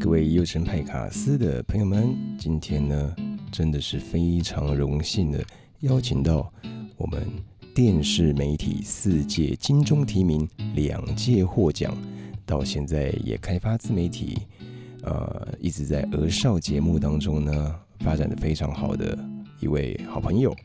[0.00, 3.14] 各位优生派卡斯的朋友们，今天呢，
[3.52, 5.44] 真的是非常荣幸的
[5.80, 6.50] 邀请到
[6.96, 7.22] 我们
[7.74, 11.94] 电视媒体四届金钟提名，两届获奖，
[12.46, 14.38] 到现在也开发自媒体，
[15.02, 19.16] 呃，一直在儿少节目当中呢发展的非常好的
[19.60, 20.56] 一位好朋友，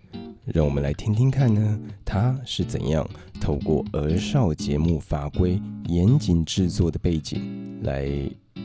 [0.45, 3.05] 让我们来听听看呢，他是怎样
[3.41, 8.09] 透过儿少节目法规严谨制作的背景来。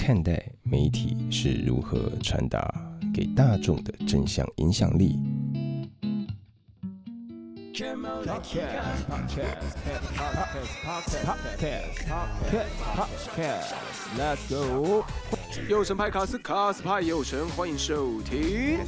[0.02, 2.72] 看待媒体是如何传达
[3.12, 5.18] 给大众的正向影响力。
[14.16, 15.04] Let's go！
[15.68, 18.78] 有神派卡斯，卡斯派有神，欢迎收听。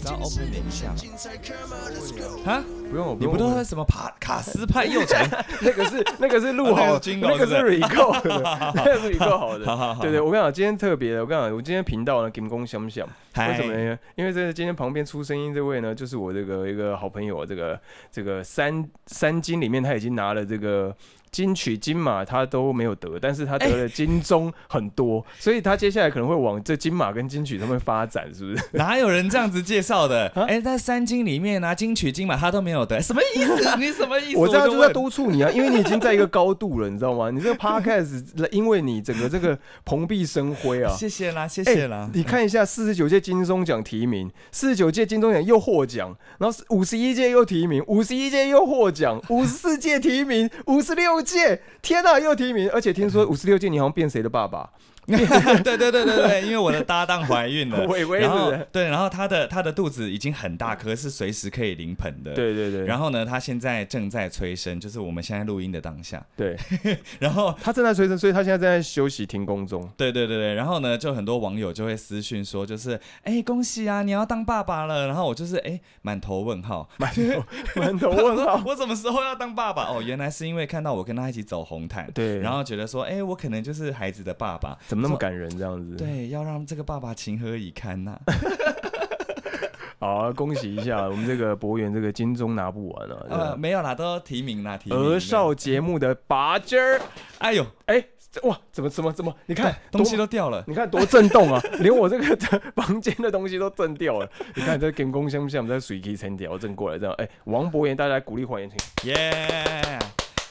[2.44, 5.18] 啊，不用，你不都说什么帕卡斯派幼成？
[5.60, 8.40] 那个是那个是录好， 那个是 recall 的，
[8.76, 9.64] 那个是 recall 好的。
[10.00, 13.04] 对对，我跟你讲，今天特别的，我跟你讲，我今天频道呢，金工想不想？
[13.36, 13.98] 为什么呢？
[14.14, 20.94] 因为这今天旁边出声音这位呢，就是我这个一个好朋友，这个这个三三金里面他已经拿了这个。
[21.32, 28.62] 金曲金马他都没有得，但是他得了金钟很多，所以他接下来可能会往这金马跟金曲上面发展，是不是？
[28.76, 30.28] 哪有人这样子介绍的？
[30.46, 33.76] 哎，在三金里面拿金曲金马他都没有得，什么意思？
[33.78, 34.38] 你什么意思？
[34.38, 37.30] 我这样就在督促你啊，因为你已经在一个高度了，你知道吗？
[37.30, 42.10] 你这个 podcast 因为你整个这个蓬荜生辉啊，谢谢啦，谢谢啦。
[42.12, 52.68] 你看一下四十九届金钟奖提名，四十九届金钟奖又获奖，然后五十一届又提名，五十一届又获奖，五十四届提名，五十六届，天哪，又提名！
[52.70, 54.68] 而且听说五十六届你好像变谁的爸爸？
[55.06, 57.84] 对对对对对，因为我的搭档怀孕了，
[58.20, 62.32] 然后对，然后她的她的肚子已经很大颗，是随时可以临盆的。
[62.34, 62.86] 对对对。
[62.86, 66.24] 然后呢，她现在正在催生，就是我们现在录音的当下。
[66.36, 66.56] 对。
[67.18, 69.90] 然后她正在催生，所以她现在正在休息停工中。
[69.96, 70.54] 对对对对。
[70.54, 75.08] 然后呢，就很多网友就会私讯说，就是哎，恭喜啊，你要当爸爸了。
[75.08, 77.44] 然后我就是哎，满头问号，满头
[77.80, 79.86] 满头问号，我什么时候要当爸爸？
[79.86, 84.78] 哦，原来是因为看到我跟他一起走红毯，对，然后觉得说，哎，我可能就是孩子的爸爸。
[84.92, 85.96] 怎么那么感人这样子？
[85.96, 88.20] 对，要让这个爸爸情何以堪呐！
[89.98, 93.26] 好，恭喜一下我们这个博源，这个金钟拿不完了。
[93.30, 94.98] 呃，没有啦，都提名啦，提名。
[94.98, 97.00] 儿少节目的拔尖儿，
[97.38, 98.04] 哎呦，哎，
[98.42, 99.34] 哇，怎么怎么怎么？
[99.46, 101.58] 你看 东西都掉了，你看多震动啊！
[101.80, 102.36] 连我这个
[102.76, 104.28] 房间的东西都震掉了。
[104.54, 105.66] 你看这跟工像不像？
[105.66, 107.14] 在水可以沉掉，震过来这样。
[107.14, 109.98] 哎，王博源，大家鼓励欢迎听，耶！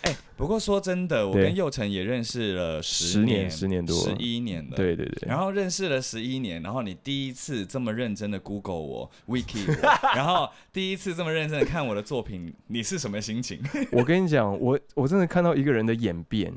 [0.01, 4.75] 哎，不过说真的，我跟佑成也认识了十年，十年多，十一年了。
[4.75, 5.27] 对对对。
[5.27, 9.67] 然后认识了十一年，然后你第一次这么认真的 Google 我，Wiki，
[10.15, 13.61] 然后第一次这么认真的看我的作品，你是什么心情？
[13.91, 16.53] 我跟你讲，我我真的看到一个人的演变。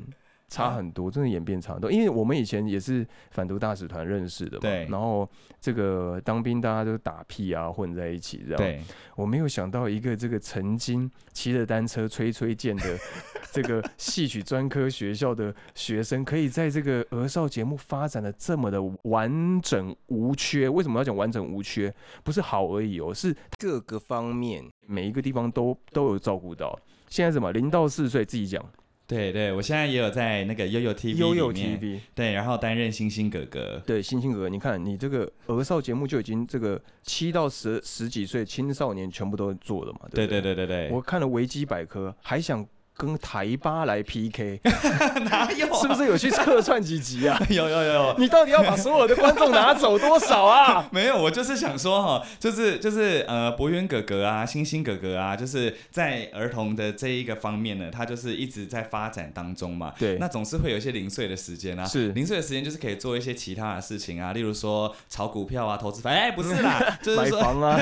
[0.47, 1.91] 差很多，真的演变差很多。
[1.91, 4.85] 因为我们以前也是反毒大使团认识的嘛，对。
[4.85, 5.27] 然后
[5.59, 8.57] 这个当兵大家都打屁啊，混在一起这样。
[8.57, 8.81] 对。
[9.15, 12.97] 我没有想到一个这个曾经骑着单车吹吹剑的
[13.51, 20.69] 这个戏曲专科学校的学生，可以在这个儿少节目发展的这么的完整无缺。
[20.69, 21.93] 为什么要讲完整无缺？
[22.23, 26.77] 不是好而已哦，是各个方面每一个地方都都有照顾到。
[27.09, 28.63] 现在什么零到四岁自己讲。
[29.07, 33.81] 对对，我现在也有在那个悠悠 TV 悠悠 TV 对，然后担任星星哥哥。
[33.85, 39.99] 对，星星哥哥，你看你这个儿少节目就已经这个七到十十几岁青少年全部都做了嘛？
[40.11, 42.65] 对对对对对，我看了维基百科，还想。
[42.97, 44.61] 跟台巴来 PK，
[45.29, 45.73] 哪有？
[45.81, 47.37] 是不是有去客串几集啊？
[47.49, 50.87] 有有有有，你到底要把所有的观众拿走多少啊？
[50.93, 59.93] 没有，我就是想说哈，就是就是呃，博渊哥哥啊，星星哥哥啊，就是在儿童的这一个方面呢，他就是一直在发展当中嘛。
[59.99, 61.85] 对，那总是会有一些零碎的时间啊。
[61.85, 66.01] 是，零碎的时间就是可以做一些其他的事情啊，例如说炒股票啊，投资。
[66.07, 67.77] 哎，不是啦，就是买房啊。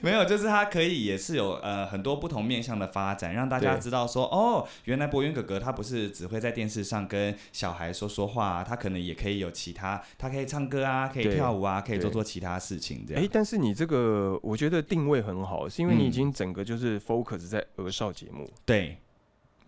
[0.00, 3.95] 没有，就是他可以也是有呃很多不同面向的发展，让大家知道。
[4.04, 13.04] 说哦，原来博云哥哥他不是只会在电视上跟小孩说说话，他可能也可以有其他，他可以唱歌啊，可以跳舞啊，可以做做其他事情。
[13.06, 13.22] 这样。
[13.22, 18.96] 哎，但是你这个我觉得定位很好，是因为你已经整个就是 focus 在儿少节目，对，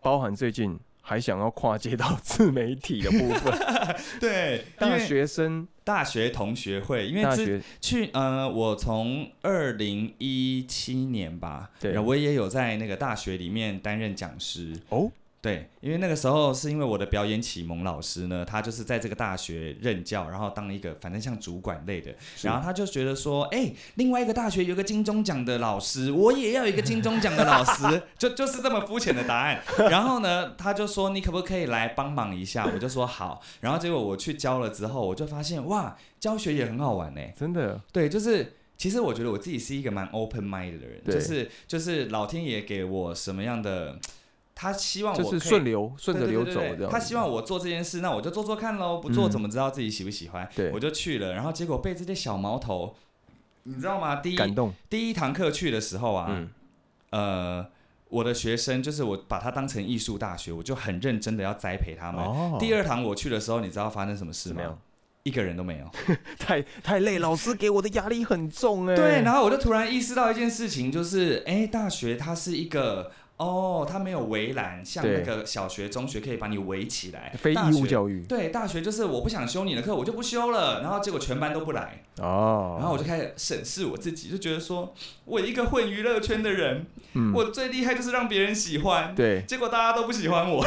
[0.02, 0.76] 包含最近
[1.08, 3.58] 还想要跨界到自媒体的部分，
[4.20, 5.66] 对，大学生。
[5.82, 15.10] 大学同学会，因为去呃，我从二零一七年吧，对，我也有在那个大学里面担任讲师哦。
[15.48, 29.62] 对，因为那个时候是因为我的表演启蒙老师呢，他就是在这个大学任教，然后当一个反正像主管类的，然后他就觉得说，哎、另外一个大学有个金钟奖的老师，我也要一个金钟奖的老师，就就是这么肤浅的答案。
[29.90, 32.66] 然后呢，他就说你可不可以来帮忙一下？
[32.66, 33.40] 我就说好。
[33.60, 37.20] 然后结果我去教了之后，我就发现哇，教学也很好玩呢。
[37.38, 43.98] 真的，对，就是其实我觉得我自己是一个蛮 open mind 的人，就是就是老天爷给我什么样的，
[44.60, 46.90] 他希望我就是顺流顺着流对对对对走。
[46.90, 50.48] 他希望我做这件事，那我就做做看喽，不做嗯怎么知道自己喜不喜欢？
[50.56, 52.96] 对我就去了，然后结果被这些小毛头，
[53.62, 54.16] 你知道吗？
[54.16, 56.50] 第一感动，第一堂课去的时候啊，嗯，
[57.10, 57.66] 呃，
[58.08, 62.20] 我的学生就是我把它当成艺术大学，我就很认真的要栽培他们。
[62.24, 64.76] 哦，第二堂我去的时候，你知道发生什么事吗？
[65.22, 65.88] 一个人都没有。
[66.36, 68.96] 太太累，老师给我的压力很重哎。
[68.96, 77.32] 对，然后我就突然意识到一件事情，就是哎，大学它是一个哦，它没有围栏，像那个小学、中学可以把你围起来。
[77.38, 84.92] 非义务教育对，大学就是我不想修你的课，我就不修了，然后结果全班都不来，哦，然后我就开始审视我自己，就觉得说，
[85.24, 90.58] 我一个混娱乐圈的人，嗯，我最厉害就是让别人喜欢，对结果大家都不喜欢我，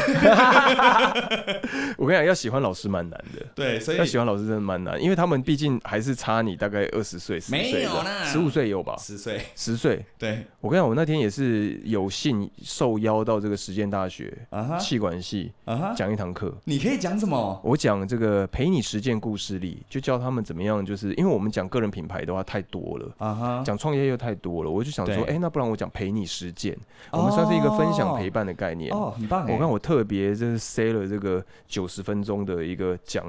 [1.98, 3.46] 我跟你讲，要喜欢老师蛮难的。
[3.54, 8.96] 对，所以要喜欢老师真的蛮难，因为他们毕竟还是差你大概二十岁、十没有啦十五岁有吧？
[8.98, 10.02] 十岁，十岁。
[10.18, 16.54] 对，我跟你讲，我那天也是有幸受邀到这个实践大学啊哈，气管系啊哈，讲一堂课。
[16.64, 17.60] 你可以讲什么？
[17.64, 25.34] 我讲这个陪你实践故事力，就教他们怎么样，就是因为我们讲个人品牌的话太多了，啊哈，讲创业又太多了，我就想说，对。
[25.34, 26.76] 哎、那不然我讲陪你实践，
[27.10, 28.94] 我们算是一个分享陪伴的概念。
[28.94, 33.24] 哦，很棒哎，我看我特别就是塞了这个九十分钟的一个讲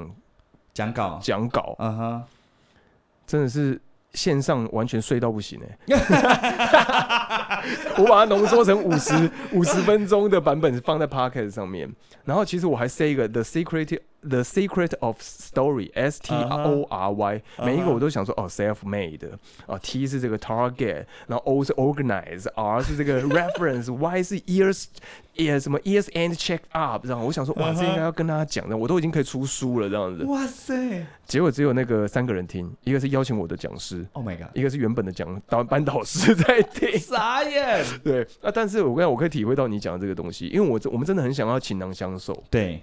[0.72, 2.24] 讲稿，讲稿，啊哈，
[3.26, 3.80] 真的是
[4.14, 5.94] 线上完全睡到不行哎、
[7.98, 11.88] 我把它浓缩成五十五十分钟的版本放在 p o c k e t 上面，
[12.24, 13.98] 然后其实我还 say 一个 the secret
[14.28, 19.20] the secret of story S T O R Y，、每一个我都想说哦 self made
[19.66, 24.86] 啊 T 是这个 target，然后 O 是 organize，R 是这个 reference，Y 是 ears
[25.34, 31.04] 也什么 ears and check up，这样我想说哇这应该要跟大家讲的，我都已经可以出书了这样子，哇塞。
[31.26, 34.06] 结果只有那个三个人听，一个是邀请我的讲师。
[34.12, 42.82] ，Oh my god，一个是原本的讲导班导师在听，傻眼，对，那但是我跟你讲我可以体会到你讲的这个东西，因为我真我们真的很想要倾囊相授，对，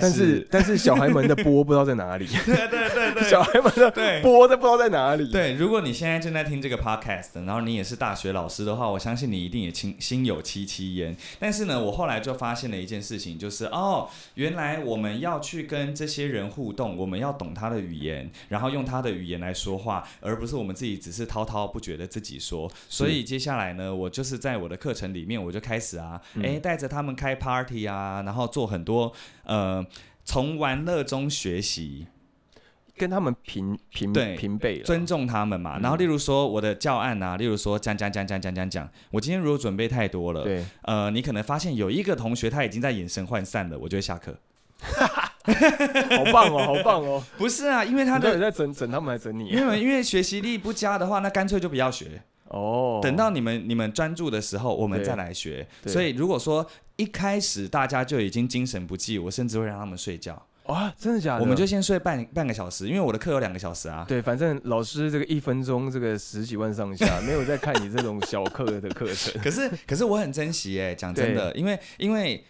[0.00, 4.20] 但是但是小孩们的波不知道在哪里，对对对对 小孩们的对。
[4.22, 11.16] 波都不知道在哪里，对，如果你现在正在听这个 podcast，然后你也是大学老师的话，我相信你一定也心心有戚戚焉。
[11.38, 22.70] 但是呢，我后来就发现了一件事情，就是哦，原来我们要去跟这些人互动，我们要懂他的语言，然后用他的语言来说话，而不是我们自己只是滔滔不绝的自己说。
[22.88, 29.12] 所以接下来呢，我就是在我的课程里面，我就开始啊，嗯诶，带着他们开 party 啊，然后做很多
[29.44, 29.81] 呃，
[30.24, 32.06] 从玩乐中学习。
[32.94, 35.78] 跟他们平平对平辈，尊重他们嘛。
[35.80, 44.36] 然后例如说我的教案啊，例如说讲讲讲讲讲讲讲，我今天如果准备太多了，对，呃，你可能发现有一个同学他已经在眼神涣散了，我就会下课。
[44.82, 48.38] 好棒哦，好棒哦， 不是啊，因为他的。
[48.38, 49.48] 在整整他们还是整你？
[49.48, 52.22] 因为因为学习力不佳的话，那干脆就不要学。
[52.48, 55.66] 哦，等到你们你们专注的时候，我们再来学。
[55.86, 56.64] 所以如果说
[56.96, 60.46] 一开始大家就已经精神不济，我甚至会让他们睡觉。
[60.66, 61.40] 哇，真的假的？
[61.40, 64.04] 我们就先睡半半个小时，因为我的课有两个小时啊。
[64.06, 69.32] 对，反正老师这个一分钟这个十几万上下， 没有在看你这种小课的课程。
[69.42, 72.44] 可是可是我很珍惜哎，讲真的，因为因为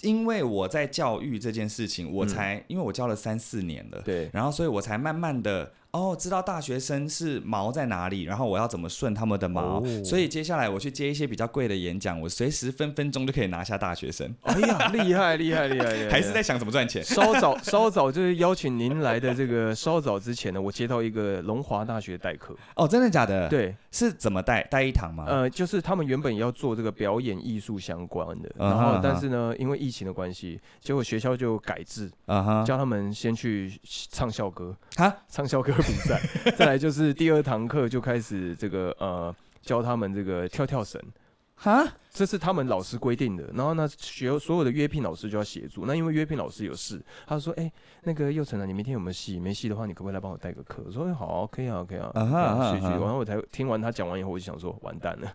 [0.00, 16.10] 因为我在教育这件事情，我才、因为我教了三四年了，嗯对，然后所以我才慢慢的哦知道大学生是毛在哪里，然后我要怎么顺他们的毛，哦所以接下来我去接一些比较贵的演讲，我随时分分钟就可以拿下大学生，哎呀，厉害厉害厉害厉害！
[16.12, 17.02] 还是在想怎么赚钱。
[17.02, 25.24] 稍早稍早就是邀请您来的这个稍早之前呢，我接到一个龙华大学代课，哦，真的假的？，对，是怎么带带一堂吗？
[25.26, 33.72] 呃，就是他们原本也要做这个表演艺术相关的，嗯然后但是呢，因为疫情的关系，结果学校就改制，啊哈，叫他们先去
[34.10, 36.20] 唱校歌，啊，唱校歌比赛，
[36.56, 41.00] 再来就是第二堂课就开始这个呃教他们这个跳跳绳。
[41.60, 45.86] 哈，这是他们老师规定的，然后呢，学所有的约聘老师就要协助。
[45.86, 47.68] 那因为约聘老师有事，他说：“哎、
[48.04, 49.40] 那个佑成啊，你明天有没有戏？
[49.40, 52.12] 没戏的话，你可不可以来帮我带个课？”我说：“哎、好啊，可以啊，可以啊。
[52.14, 55.28] 然后我才听完他讲完以后，我就想说：“完蛋了，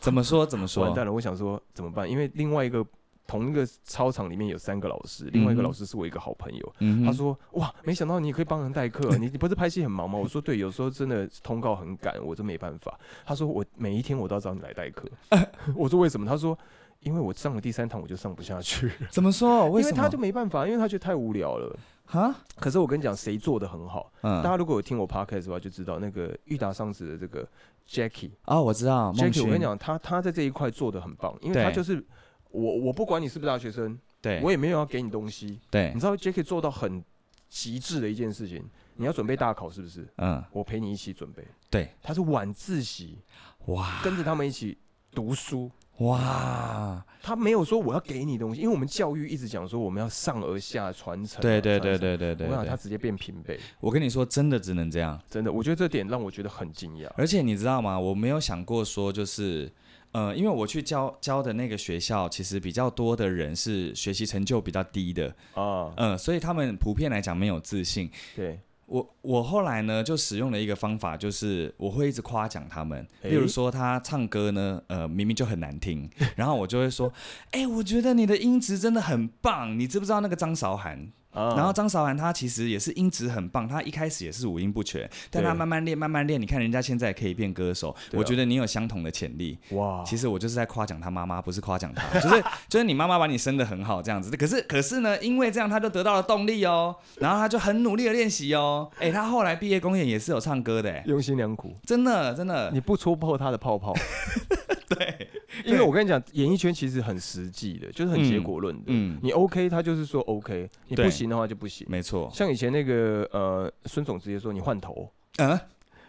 [0.00, 0.84] 怎么说怎么说？
[0.88, 2.10] 完蛋了！”我想说怎么办？
[2.10, 2.82] 因为另外一个
[3.28, 6.74] 同一个操场里面有三个老师，另外一个老师是我一个好朋友。
[6.80, 15.06] 嗯他说：“哇，没想到你也可以帮人代课，你你不是拍戏很忙吗？” 我说：“对，有时候真的通告很赶，我真没办法。”他说：“我每一天我都要找你来代课。
[15.76, 16.58] ”我说：“为什么？”他说
[17.00, 19.68] ：“因为我上了第三堂我就上不下去，怎么说？
[19.70, 19.90] 为什么？
[19.90, 21.78] 因为他就没办法，因为他觉得太无聊了。
[22.06, 24.10] 哈，可是我跟你讲，谁做的很好？
[24.22, 27.46] 嗯大家如果有听我 podcast 的话，就知道那个裕达商子的这个
[27.86, 28.30] Jackie。
[28.46, 32.02] 哦，我知道，Jackie，我跟你，讲，他他在这一块做的很棒，因为他就是
[32.50, 35.60] 我我不管你是不是大学生，对，我也没有要给你东西。
[35.70, 37.02] 对你，知道 Jackie 做到很
[37.48, 38.64] 极致的一件事情，
[38.96, 40.06] 你要准备大考是不是？
[40.16, 41.44] 嗯，我陪你一起准备。
[41.70, 43.18] 对，他是晚自习，
[43.66, 44.78] 哇跟着他们一起
[45.12, 45.70] 读书。
[45.98, 55.20] 哇，他没有说我要给你东西，因为我们教育一直讲说我们要上而下传承啊、对对对对对我想他，直接变平辈，我跟你说，真的只能这样。
[55.28, 57.10] 真的，我觉得这点让我觉得很惊讶。
[57.16, 57.98] 而且你知道吗？
[57.98, 59.68] 我没有想过说，就是，
[60.12, 68.10] 呃，因为我去教教的那个学校，其实比较多的人是学习成就比较低的，啊，嗯、所以他们普遍来讲没有自信。
[68.34, 73.06] 对，我我后来呢，就使用了一个方法，就是我会一直夸奖他们。
[73.22, 77.12] 诶例如说他唱歌呢，呃，明明就很难听，然后我就会说，
[77.50, 81.12] 哎、我觉得你的音质真的很棒，你知不知道那个张韶涵？
[81.38, 89.58] 啊然后张韶涵她其实也是音质很棒，她一开始也是五音不全，但她慢慢练，慢慢练，你看人家现在可以变歌手，啊我觉得你有相同的潜力。
[89.70, 94.36] 哇，其实我就是在夸奖她妈妈，不是夸奖她， 就是就是你妈妈把你生的很好这样子。
[94.36, 98.90] 可是可是呢，因为这样她就得到了动力哦，然后她就很努力的练习哦。
[98.98, 102.70] 哎，她后来毕业公演也是有唱歌的，哎，用心良苦，真的真的。
[102.72, 103.94] 你不戳破她的泡泡，
[104.88, 105.28] 对，
[105.64, 108.84] 因为我跟你讲，演艺圈其实很实际的，就是很结果论的。
[108.86, 111.86] 嗯，你 OK，他就是说 OK，你不对行的话就不行。
[111.90, 112.30] 没错。
[112.32, 115.50] 像以前那个呃，孙总直接说你换头，嗯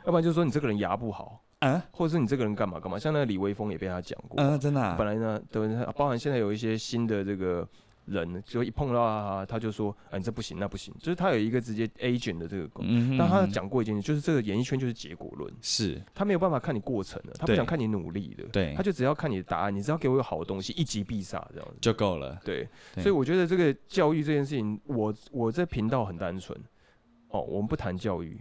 [0.05, 2.97] 要不然就说你这个人牙不好，啊或者是你这个人干嘛干嘛。
[2.97, 4.95] 像那个李威峰也被他讲过，嗯，真的啊。
[4.97, 7.67] 本来呢，对，包含现在有一些新的这个
[8.09, 12.83] 人，就一碰到他，他就说，啊，你这不行，那不行，就是他有一个直接 agent 的这个功。
[12.87, 21.77] 嗯哼但他讲过一件事，就是这个演艺圈就是结果论，是他没有办法看你过程的，他不想看你努力的，对他就只要看你的答案，你只要给我有好的东西，一击必杀这样子。
[21.81, 22.39] 就够了。
[22.43, 26.57] 对，对所以我觉得这个教育这件事情，我我这频道很单纯。
[27.29, 28.35] 哦，我们不谈教育，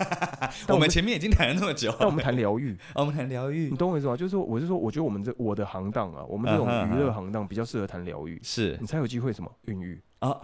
[0.68, 3.68] 我们前面已经谈了那么久，那我们谈疗愈， 哦我们谈疗愈。
[3.70, 4.16] 你，懂我意思吗？
[4.16, 8.78] 就是说，我是说，我觉得我们这我的行当啊，我们这种娱乐行当比较适合谈疗愈，是。
[8.80, 9.50] 你才有机会什么？
[9.66, 10.40] 孕育，啊，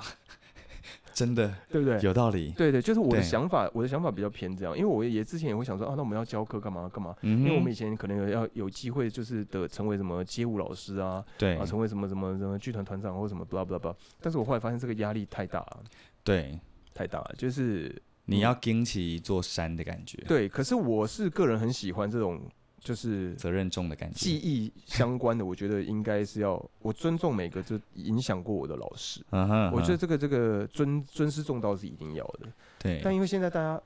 [1.15, 1.55] 真的。
[1.71, 1.99] 对不对？
[2.03, 2.53] 有道理。
[2.57, 6.87] 对对，就是我的想法，我的想法比较偏这样，因为我也之前也会想说啊，那我们要教课干嘛？
[6.93, 7.17] 干嘛？
[7.23, 11.57] 嗯因为我们以前可能有要有机会，就是的成为什么街舞老师啊，对。
[11.57, 15.81] 啊，成为什么什么什么剧团团长或什么 blah blah blah，但是我后来发现这个压力太大了，
[16.23, 16.61] 对，
[17.01, 17.91] 太大了，就是
[18.27, 22.39] 你要撑起一座山的感觉，对，可是我是个人很喜欢这种
[22.79, 24.17] 就是责任重的感觉。
[24.17, 29.25] 记忆相关的，我觉得应该是要我尊重每个就影响过我的老师。
[29.31, 33.81] 嗯哼，我觉得嗯这个这个尊尊师重道是一定要的，对，但因为现在大家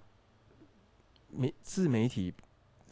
[1.30, 2.34] 媒自媒体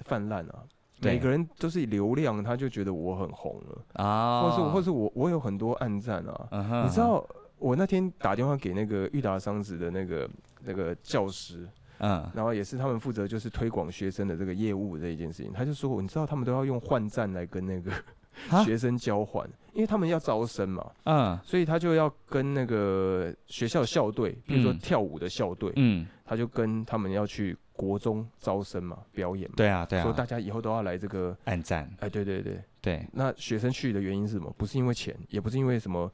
[0.04, 0.62] 泛滥啊，
[1.00, 1.14] 对。
[1.14, 7.26] 每个人都是以流量，他就觉得我很红了，啊，或是或是我我有很多暗赞啊，你知道
[7.62, 10.28] 我那天打电话给那个裕达商子的那个
[10.64, 17.92] 那个教师，嗯，然后也是他们负责就是推广学生的这个业务这一件事情，他就说，你知道他们都要用换站来跟那个
[18.50, 21.38] 啊学生交换，因为他们要招生嘛，嗯。
[21.44, 24.78] 所以他就要跟那个学校校队，比如说嗯。
[24.78, 30.02] 跳舞的校队，嗯，他就跟他们要去国中招生嘛，表演嘛，对啊对啊。
[30.02, 34.52] 说大啊，家以后都要来这个，暗战，哎，对对对，对，那学生去的原因是什么？
[34.56, 36.10] 不是因为钱，也不是因为什么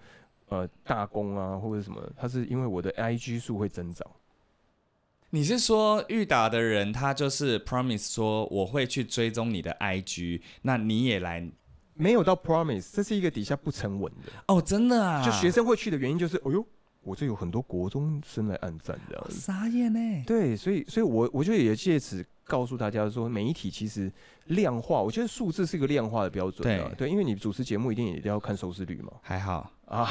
[0.48, 4.06] 呃大功啊或者什么，他是因为我的 IG 数会增长。
[5.30, 11.46] 你是说裕达的人，他就是 promise 说我会去追踪你的 IG，那你也来
[11.92, 14.32] 没有到 promise，这是一个底下不成文的。
[14.46, 16.66] 哦，真的啊，就学生会去的原因就是，哎呦，
[17.02, 19.36] 我这有很多国中生来暗赞这样子。
[19.38, 24.10] 傻眼呢，对，所以，所以我我觉得也借此告诉大家说，媒体其实
[24.46, 26.88] 量化，我觉得数字是一个量化的标准啊。
[26.96, 29.12] 对对，因为你主持节目一定也要看收视率嘛。
[29.20, 30.08] 还好，啊，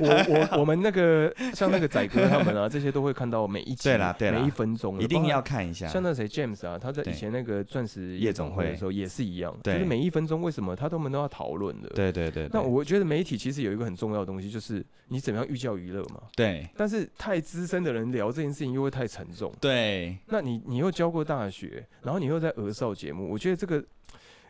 [0.00, 11.88] 我我我们那个像那个仔哥他们啊，这些都会看到每一集，对啦对啦每一分钟，一定要看一下，像那谁 James 啊，他在以前那个钻石夜总会的时候也是一样，就是每一分钟为什么他他们都要讨论的。
[11.90, 16.22] 对对对，对那我觉得媒体其实有一个很重要的东西，就是你怎么样寓教于乐嘛。
[16.36, 19.52] 对但是太资深的人聊这件事情又会太沉重。
[19.60, 19.87] 对
[20.26, 23.84] 那你你又教过大学，然后你又在儿少节目，我觉得这个，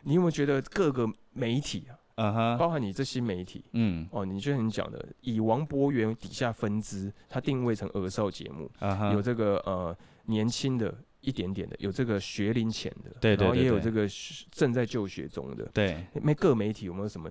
[0.03, 4.07] 你有没有觉得各个媒体啊，嗯哼，包含你这新媒体嗯。
[4.11, 15.65] 哦，你就像你讲的，以王博源底下分支，它定位成儿少节目，嗯哼，有这个呃年轻的一点点的，有这个学龄前的，对对然后也有这个学正在就学中的。
[15.73, 16.05] 对。
[16.13, 17.29] 那各媒体有没有什么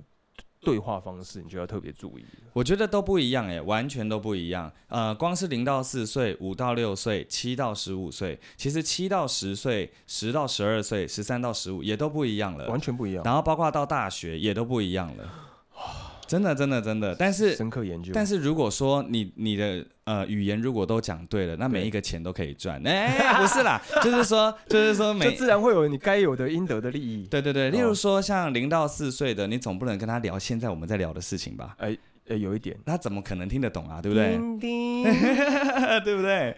[0.60, 2.24] 对话方式，你就要特别注意。
[2.52, 4.70] 我觉得都不一样哎，完全都不一样。
[4.88, 13.22] 呃，光是零到四岁、五到六岁、七到十五岁，其实七到十岁、十到十二岁、十三到十五也都不一样了，完全不一样。
[13.24, 15.32] 然后包括到大学也都不一样了。
[16.28, 17.14] 真的，真的，真的。
[17.18, 18.12] 但是深刻研究。
[18.14, 22.80] 但是如果说你你的呃语言如果都讲对了，那每一个钱都可以赚。
[22.86, 27.26] 哎，不是啦， 就是说，就是说，每自然会有你该有的应得的利益。
[27.30, 31.74] 对对对，例如说像零到四岁的，你总不能跟他聊现在我们在聊的事情吧？
[31.78, 31.96] 哎。
[32.28, 34.00] 呃，有一点，那怎么可能听得懂啊？
[34.02, 34.38] 对不对？
[36.04, 36.54] 对不对？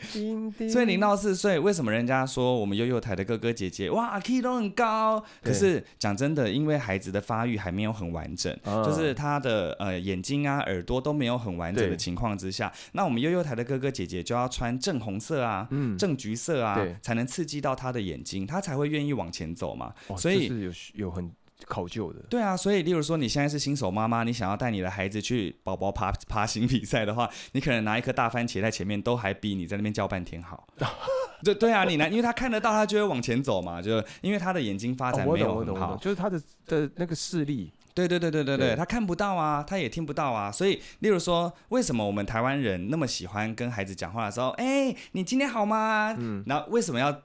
[0.68, 5.22] 所以零到四岁，为什么人家说我们悠悠台的哥哥姐姐哇，key 都很高？
[5.42, 19.92] 可是讲真的，因为孩子的发育还没有很完整，就是他的呃眼睛啊、耳朵都没有很完整的情况之下，那我们悠悠台的哥哥姐姐就要穿正红色啊、正橘色啊，才能刺激到他的眼睛，他才会愿意往前走嘛。
[20.16, 21.30] 所以有有很。
[21.66, 30.66] 考究的，对啊，所以例如说你现在是新手妈妈，你想要带你的孩子去宝宝爬爬行比赛的话，你可能拿一颗大番茄在前面，都还比你在那边叫半天好。
[31.42, 37.72] 对对啊，你拿，因为他看得到，他就会往前走嘛，就因为他的眼睛发展没有很好，就是他的的那个视力。
[37.92, 46.14] 对对对对对对，他看不到啊，他也听不到啊，所以例如说，为什么我们台湾人那么喜欢跟孩子讲话的时候，哎，你今天好吗？
[46.18, 47.22] 嗯，然后为什么要？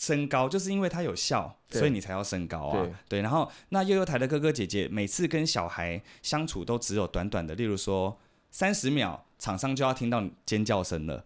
[0.00, 2.88] 升高就是因为他有效，所以你才要升高啊。
[3.06, 8.18] 对，然后那悠悠台的哥哥姐姐每次跟小孩相处都只有短短的，例如说
[8.50, 11.22] 三十秒，场上就要听到尖叫声了。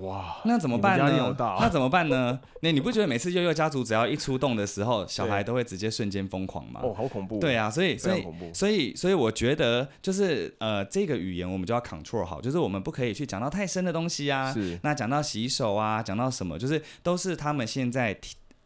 [0.00, 1.34] 哇，那怎么办呢？
[1.60, 2.38] 那怎么办呢？
[2.60, 6.80] 那你不觉得每次悠悠家族只要一出动的时候，小孩都会直接瞬间疯狂吗？
[6.82, 7.38] 哦，好恐怖。
[7.38, 14.52] 对啊，所以所以所以所以我觉得就是呃，这个语言我们就要 control 好，就是我们不可以去讲到太深的东西啊。
[14.52, 14.78] 是。
[14.82, 18.18] 那讲到洗手啊，讲到什么，就是都是他们现在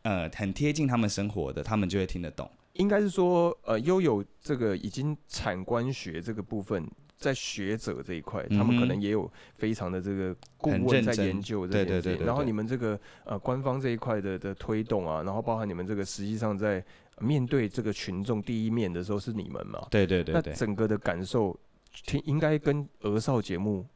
[0.03, 2.51] 呃很贴近他们生活的，他们就会听得懂。
[2.75, 6.89] 应该是说呃，悠悠这个已经产官学这个部分。
[7.21, 12.17] 在学者这一块，他们可能也有非常的这个顾问在研究这件事。
[12.25, 16.83] 然后你们这个呃官方这一块的的推动啊，然后包含你们这个实际上在
[17.19, 19.87] 面对这个群众第一面的时候是你们嘛？
[19.91, 20.35] 对对对。
[20.35, 21.55] 那整个的感受
[22.07, 23.87] 听应该跟儿少节目。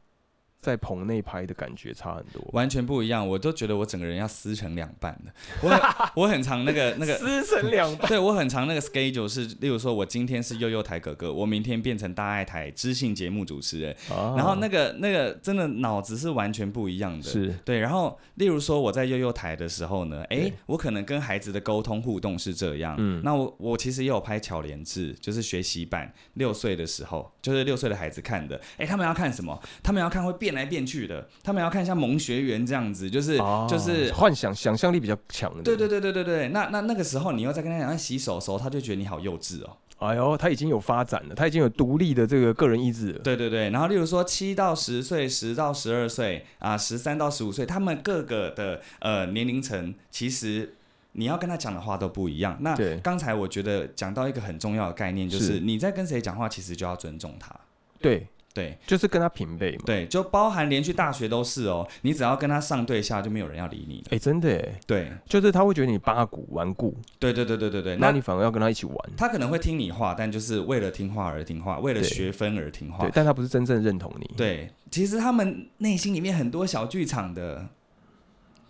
[0.65, 3.27] 在棚内拍的感觉差很多，完全不一样。
[3.27, 5.31] 我都觉得我整个人要撕成两半了。
[5.61, 5.69] 我
[6.23, 17.29] 我很长那个那个撕成两半，对我很长那个 schedule 是，例如说我今天是悠悠台哥哥，我明天变成大爱台知性节目主持人，然后那个那个真的脑子是完全不一样的。
[17.29, 22.95] 是对，然后例如说我在悠悠台的时候呢，哎，我可能跟孩子的沟通互动是这样。
[22.97, 28.59] 嗯，那我我其实也有拍巧连智，就是学习版，六岁的时候，就是六岁的孩子看的。
[28.77, 29.61] 哎，他们要看什么？
[29.83, 30.54] 他们要看会变。
[30.55, 33.37] 来变去的，他们要看像萌学园这样子，就是
[33.69, 35.61] 就是幻想想象力比较强的。
[35.61, 39.77] 对对对对对对，那那那个时候你又在跟他讲要洗手的时候，他就觉得你好幼稚哦。
[39.97, 43.13] 哎呦，他已经有发展了，他已经有独立的这个个人意志。
[43.23, 50.75] 对对对，然后例如说七到十岁、十到十二岁啊、十三到十五岁，他们各个的呃年龄层，其实
[51.13, 52.57] 你要跟他讲的话都不一样。
[52.59, 57.55] 那刚才我觉得讲到一个很重要的概念，就是你在跟谁讲话，其实就要尊重他。
[58.01, 58.27] 对。
[58.55, 59.83] 对，就是跟他平辈嘛。
[59.85, 61.85] 对，就包含连去大学都是哦。
[62.03, 64.01] 你只要跟他上对下，就没有人要理你。
[64.11, 64.79] 哎，真的哎。
[64.87, 66.95] 对，就是他会觉得你八股顽固。
[67.19, 67.97] 对对对对对对。
[67.97, 68.95] 那你反而要跟他一起玩。
[69.17, 73.03] 他可能会听你话，但就是为了听话而听话，为了学分而听话。
[73.03, 74.33] 对，但他不是真正认同你。
[74.37, 77.67] 对，其实他们内心里面很多小剧场的，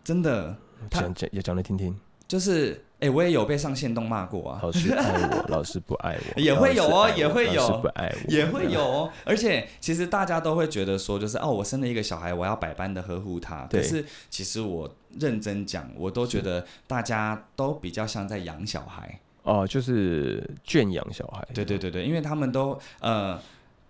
[0.03, 0.57] 真的。
[0.89, 1.95] 讲讲也讲来听听。
[2.27, 2.84] 就是。
[2.99, 4.59] 哎，我也有被上线动骂过啊！
[4.63, 9.11] 老师爱我， 老师不爱我，也会有哦，也会有，不爱我，也会有哦。
[9.25, 13.67] 而且，其实大家都会觉得说，就是哦，我生了一个小孩，我要百般的呵护他。
[13.69, 21.45] 可是，其实我认真讲，我都觉得大家都比较像在养小孩哦，就是圈养小孩。
[21.53, 23.37] 对对对对，因为他们都呃，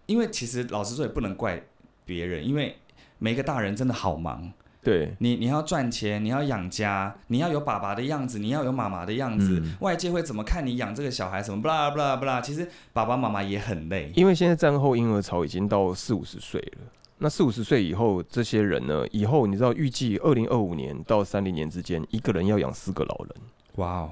[0.07, 1.61] 因为其实老实说也不能怪
[2.05, 2.75] 别人，因为
[3.19, 4.51] 每个大人真的好忙。
[4.85, 9.61] 对你，你要赚钱，你要养家，你要有爸爸的样子，你要有妈妈的样子。
[9.79, 11.41] 外界会怎么看你养这个小孩？
[11.41, 12.39] 什么不啦不啦不啦？
[12.39, 16.87] 其实爸爸妈妈也很累，因为现在战后婴儿潮已经到四五十岁了。
[17.17, 19.03] 那四五十岁以后，这些人呢？
[19.11, 23.35] 以后你知道，预计二零二五年到三零年之间，一个人要养四个老人。
[23.77, 24.11] 哇哦，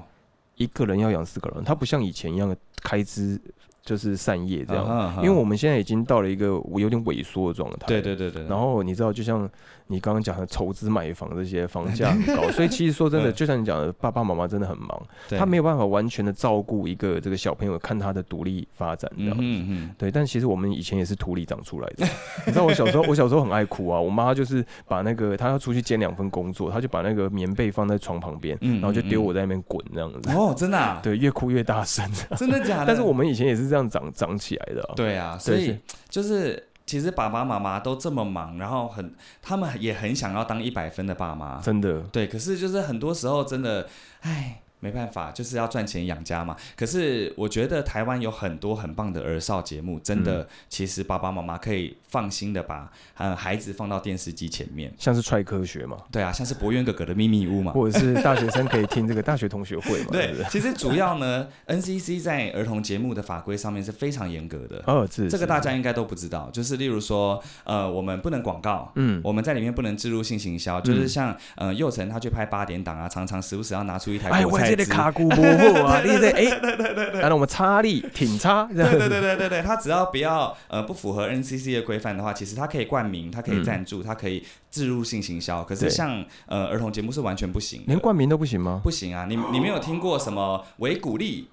[0.56, 3.40] 一个人要养四个老人，他不像以前一样的开支。
[3.84, 7.86] 就是散业这样，因为我们现在已经到了一个有点萎缩的状态。
[7.86, 8.42] 对对对对。
[8.46, 9.46] 然后你知道，就像
[9.86, 19.88] 你刚刚讲的筹资买房这些房价 很高，所以其实说真的，就像你讲的，爸爸妈妈真的很忙，他没有办法完全的照顾一个这个小朋友，看他的独立发展这样子。
[19.98, 22.06] 对，但其实我们以前也是土里长出来的。
[22.46, 30.30] 你知道我小时候，我小时候很爱哭啊，我妈就是把那个她要出去兼两份工作，她就把那个棉被放在床旁边，然后就丢我在那边滚这样子。
[30.30, 31.00] 哦，真的？
[31.02, 32.08] 对，越哭越大声。
[32.36, 32.86] 真的假的？
[32.88, 33.64] 但是我们以前也是。
[33.64, 34.92] 这样长长起来的、啊。
[34.94, 35.74] 对啊，所以
[36.10, 43.88] 就是其实爸爸妈妈都这么忙，然后很他们也很想要当一百分的爸妈，真的，对，可是就是很多时候真的，
[44.20, 44.60] 唉。
[44.84, 46.54] 没办法，就是要赚钱养家嘛。
[46.76, 54.92] 可是我觉得台湾有很多很棒的儿少节目，真嗯的，其实爸爸妈妈可以放心的把呃孩子放到电视机前面。
[54.98, 57.72] 像是踹科学嘛，对啊，像是博渊哥哥的秘密屋嘛。
[57.72, 64.82] 或者是大学生可以听这个大学同学会嘛， 对其实主要呢，NCC 在儿童节目的法规上面是非常严格的。
[64.86, 75.42] 哦，是这个大家应该都不知道，就是例如说，呃，我们不能广告，嗯，我们在里面不能植入性行销，就是像呃幼成他去拍八点档啊，常常时不时要拿出一台哎，我这果菜汁，个卡古不
[75.82, 85.62] 好啊，你这哎， 对对对对，然后我们插力挺插，对对对对对对对，他只要不要呃不符合 NCC 的规范的话，其实他可以冠名，他可以赞助，他可以置入性行销。
[85.64, 88.80] 可是对像呃儿童节目是完全不行的，连冠名都不行吗？
[88.82, 89.26] 不行啊！
[89.28, 91.48] 你你没有听过什么维鼓励？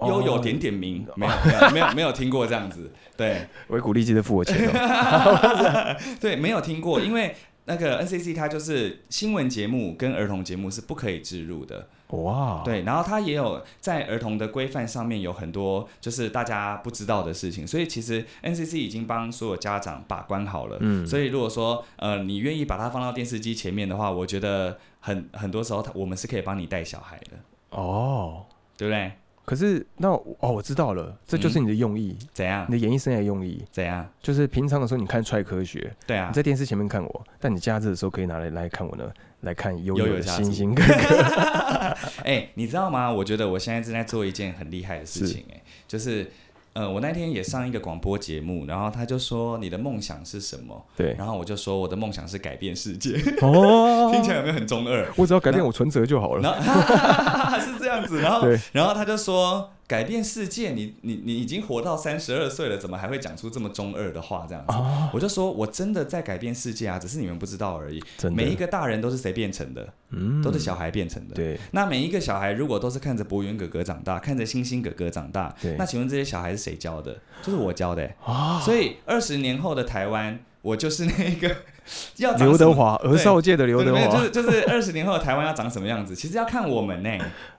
[0.00, 5.96] 悠有点点名，哦没有没有没有听过这样子，对维鼓励记得付我钱哦。
[6.20, 7.34] 对，没有听过，因为
[7.66, 11.86] 那个 NCC 它就是新闻节目跟儿童节目是不可以置入的，
[12.22, 20.78] 哇，，对，然后它也有在儿童的规范上面有很多就是大家不知道的事情，所以其实 NCC 已经帮所有家长把关好了。
[20.80, 27.36] 嗯，所以如果说呃你愿意把它放到电视机前面的话，我觉得很很多时候它我们是可以帮你带小孩的，
[27.70, 28.44] 哦，
[28.76, 29.12] 对不对？
[29.46, 32.72] 可是那哦，我知道了，这就是你的用意，怎样你？
[32.72, 34.08] 的演艺生涯用意，怎样？
[34.22, 39.04] 就是平常的时候你看踹科学，对啊你，在电视前面看我，但你假日的时候可以拿来来看我呢，
[39.44, 41.96] 来看悠悠的星星哥哥。
[42.24, 43.10] 哎、你知道吗？
[43.12, 46.30] 我觉得我现在正在做一件很厉害的事情、哎，就是。
[46.74, 50.84] 呃，我那天也上一个广播节目，然后他就说你的梦想是什么？
[50.96, 55.06] 对，然后我就说我的梦想是改变世界，哦， 听起来有没有很中二？
[55.16, 56.42] 我只要改变我存折就好了。
[56.42, 64.46] 然后 是这样子，然后对，然后他就说改变世界，你你你已经活到三十二岁了，怎么还会讲出这么中二的话？
[64.48, 68.02] 这样子，啊，我就说我真的在改变世界啊，只是你们不知道而已。
[68.32, 69.92] 每一个大人都是谁变成的？
[70.16, 71.34] 嗯都是小孩变成的。
[71.34, 77.20] 对那每一个小孩如果都是看着博云哥哥长大，看着星星哥哥长大，对那请问这些小孩是谁教的？
[77.42, 78.16] 就是我教的、欸。
[78.24, 81.54] 啊，所以二十年后的台湾，我就是那个
[82.16, 82.34] 要。
[82.36, 87.10] 刘德华，儿少界的刘德华就是就是二十年后的台湾要长什么样子，其实要看我们呢、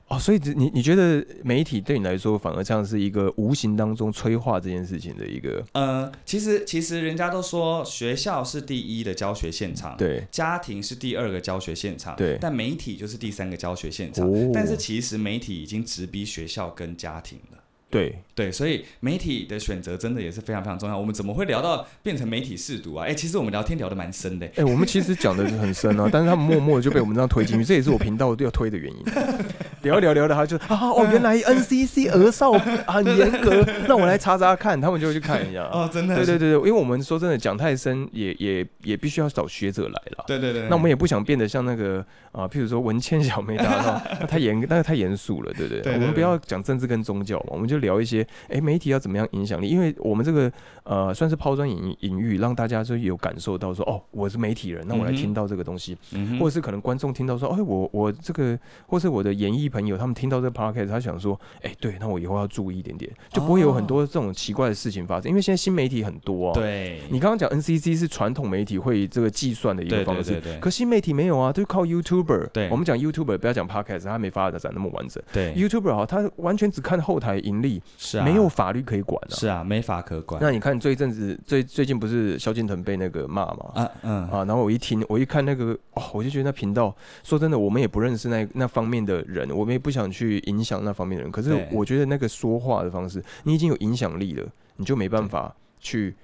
[0.07, 14.27] 哦，所以你你觉得媒体对你来说反而像是一个无形当中催化这件事情的一个呃，其实其实人家都说学校是第一的教学现场，对家庭是第二个教学现场，对但媒体就是第三个教学现场。
[14.27, 17.57] 哦但是其实媒体已经直逼学校跟家庭了。
[17.95, 20.97] 对对，所以媒体的选择真的也是非常非常重要。
[20.97, 23.05] 我们怎么会聊到变成媒体试读啊？
[23.05, 29.05] 哎、其实我们聊天聊得蛮深的、哎、我们其实讲的很深啊， 但是他们默默地就被我们这样推进去，这也是我频道要推的原因。
[29.83, 35.63] 聊一聊聊的，他就啊哦，原来 NCC 儿少很严格，那我来查查看，他们就会去看一下。
[35.71, 40.25] 哦，真的，对对对对，因为我们说真的讲太深，也也也必须要找学者来了。
[40.27, 40.67] 对对对。
[40.67, 49.67] 那我们也不想变得像那个啊，譬如说文倩小妹大那那太严，那个太严肃了，对不对我们不要讲政治跟宗教嘛，我们就聊一些，哎、媒体要怎么样影响力？
[49.69, 50.51] 因为我们这个
[50.83, 66.53] 呃，算是抛砖引引玉，让大家就有感受到说，哦，我是媒体人，那我来听到这个东西，嗯，或者是可能观众听到说，哎，我我这个，或是我的演艺朋友，他们听到这个 podcast，他想说，哎，对，那我以后要注意一点点，就不会有很多这种奇怪的事情发生，因为现在新媒体很多啊。。
[66.53, 72.47] 对，你刚刚讲 NCC 是传统媒体会这个计算的一个方式，对对对可新媒体没有啊，就靠 YouTuber。
[72.49, 75.21] 对我们讲 YouTuber，不要讲 Podcast，它没发展那么完整。
[75.31, 79.33] 对，YouTuber 哈，他完全只看后台盈利，是啊，没有法律可以管啊。
[79.33, 80.41] 是啊，没法可管。
[80.41, 83.71] 那你看这一阵子最最近不是萧敬腾被那个骂嘛？
[83.75, 91.31] 啊嗯啊，然后我一听，我一看那个，哦，我就觉得那频道，说真的，我们也不认识那那方面的人，我们也不想去影响那方面的人。
[91.31, 96.15] 可是我觉得那个说话的方式，你已经有影响力了，你就没办法去。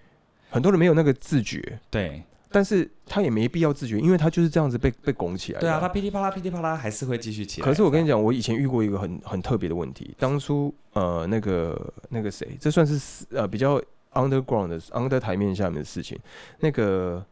[0.50, 5.60] 很多人没有那个自觉，对但是他也没必要自觉，因为他就是这样子被被拱起来。
[5.60, 7.66] 对啊，他噼里啪啦噼里啪啦还是会继续起来。
[7.66, 10.14] 可是我跟你讲，我以前遇过一个很很特别的问题。
[10.20, 13.82] 当初呃，那个那个谁，这算是呃比较
[14.14, 16.20] underground 的 under 台面下面的事情。
[16.60, 17.26] 那个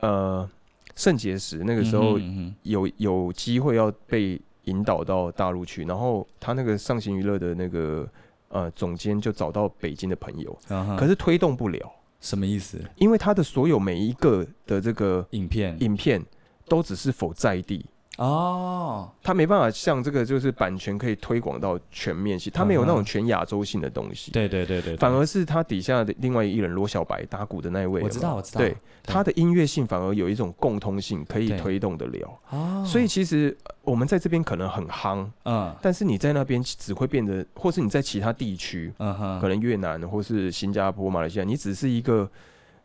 [0.00, 0.48] 呃，
[0.96, 2.18] 肾结石那个时候
[2.62, 8.08] 有有机会要被引导到大陆去，然后他那个上行娱乐的那个
[8.48, 10.58] 呃总监就找到北京的朋友，
[10.98, 11.92] 可是推动不了，
[12.26, 12.82] 什么意思？
[12.96, 16.20] 因为他的所有每一个的这个影片影片
[16.66, 17.86] 都只是否在地。
[18.16, 28.60] 哦，他没办法像这个就是版权可以推广到全面性，他没有那种全亚洲性的东西，对对对对，反而是他底下的另外一人罗小白打鼓的那一位，我知道我知道。
[28.60, 35.72] 对他的音乐性反而有一种共通性可以推动得了，哦，所以其实我们在这边可能很夯，嗯。
[35.80, 42.28] 但是你在那边只会变得，或是你在其他地区，嗯哼，可能越南或是新加坡、马来西亚，你只是一个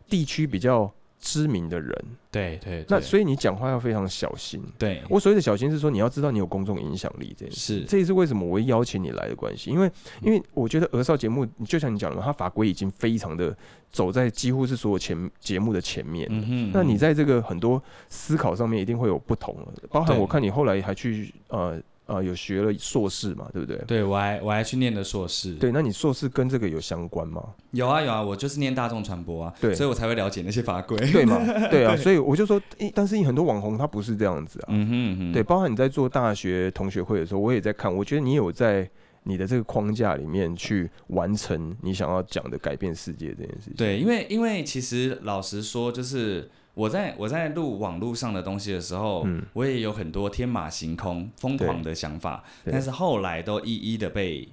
[0.07, 1.95] 地区比较知名的人，
[2.31, 4.61] 对对，那所以你讲话要非常小心。
[4.77, 5.01] 对。
[5.07, 7.79] 我所谓的小心是说，你要知道你有公众影响力这件事。
[7.79, 7.85] 是。
[7.85, 9.89] 这也是为什么我会邀请你来的关系，因为
[10.21, 13.55] 因为我觉得鹅少节目，就像你讲的嘛，它法规已经非常的
[13.91, 16.27] 走在几乎是所有前节目的前面。
[16.31, 21.79] 嗯哼，那你在这个很多思考上面一定会有不同了，包含我看你后来还去呃
[22.11, 23.77] 呃有学了硕士嘛，对不对？
[23.87, 27.41] 对我还我还去念了硕士，对，那你硕士跟这个有相关吗？
[27.71, 30.97] 有啊有啊，我就是念大众传播啊，对所以我才会了解那些法规。
[31.11, 31.39] 对嘛？
[31.71, 34.65] 对啊，所以我就说，诶但是很多网红他不是这样子啊。
[34.69, 38.89] 嗯哼嗯哼，对，包含你在做大学同学会的时候，我也在看，我觉得你有在
[39.23, 43.75] 你的这个框架里面去完成你想要讲的改变世界这件事情。
[43.77, 54.47] 对，因为因为其实老实说，就是我在我在录网络上的东西的时候，嗯我也有很多天马行空、疯狂的想法，但是后来都一一的被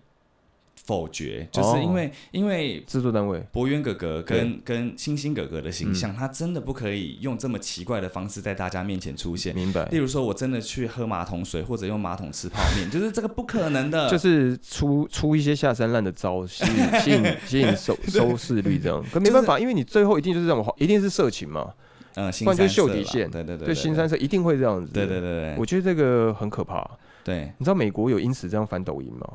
[0.84, 2.80] 否决，就是因为、因为。
[2.86, 9.54] 制作单位，博渊哥哥跟跟星星哥哥的形象，他真的不可以用这么奇怪的方式在大家面前出现。
[9.54, 9.98] 明白例？
[9.98, 14.08] 如说，我真的去喝马桶水，或者用马桶吃泡面， 就是这个不可能的。
[14.10, 19.04] 就是出出一些下三滥的招，吸引吸引 吸引收收视率这样。
[19.12, 21.74] 可没办法，因为你最后一定就是这种，一定是色情嘛。
[22.14, 23.30] 嗯，新不然就秀底线。
[23.30, 24.92] 对对对对，新三色一定会这样子。
[24.92, 26.88] 对对对对，我觉得这个很可怕。
[27.22, 27.52] 对。
[27.58, 29.28] 你知道美国有因此这样反抖音吗？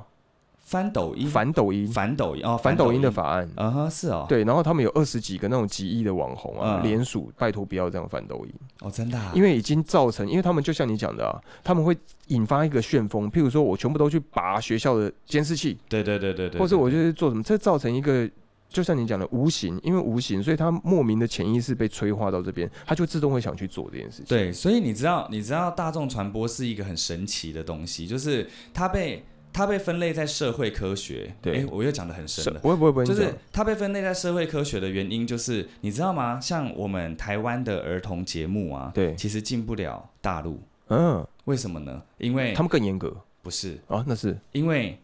[0.65, 3.47] 翻抖音，反抖音，反抖音哦，反抖音的法案。
[3.57, 6.83] 嗯哼，是哦，对，然后他们有二十几个那种几亿的网红啊，嗯。
[6.83, 11.95] 联署拜托不要这样反抖音，哦，真的啊，因为已经造成，因为他们就像你讲的啊，他们会
[12.27, 18.27] 引发一个旋风，譬如说我全部都去拔学校的监视器，对对对对对，或者我就是做什么，这造成一个。
[18.73, 24.25] 就像你讲的无形，因为无形，所以他莫名的潜意识被催化到这边，他就自动会想去做这件事情。
[24.27, 31.31] 对，所以你知道，你知道大众传播是一个很神奇的东西，就是它被它被分类在社会科学。
[31.39, 32.59] 对诶我又讲的很深了。
[32.61, 36.39] 不会不会不会，就是它被分类在社会科学的原因，就是你知道吗？
[36.39, 42.01] 像我们台湾的儿童节目啊，对其实进不了大陆，嗯，为什么呢？
[42.17, 44.97] 因为他们更严格不是，啊，那是因为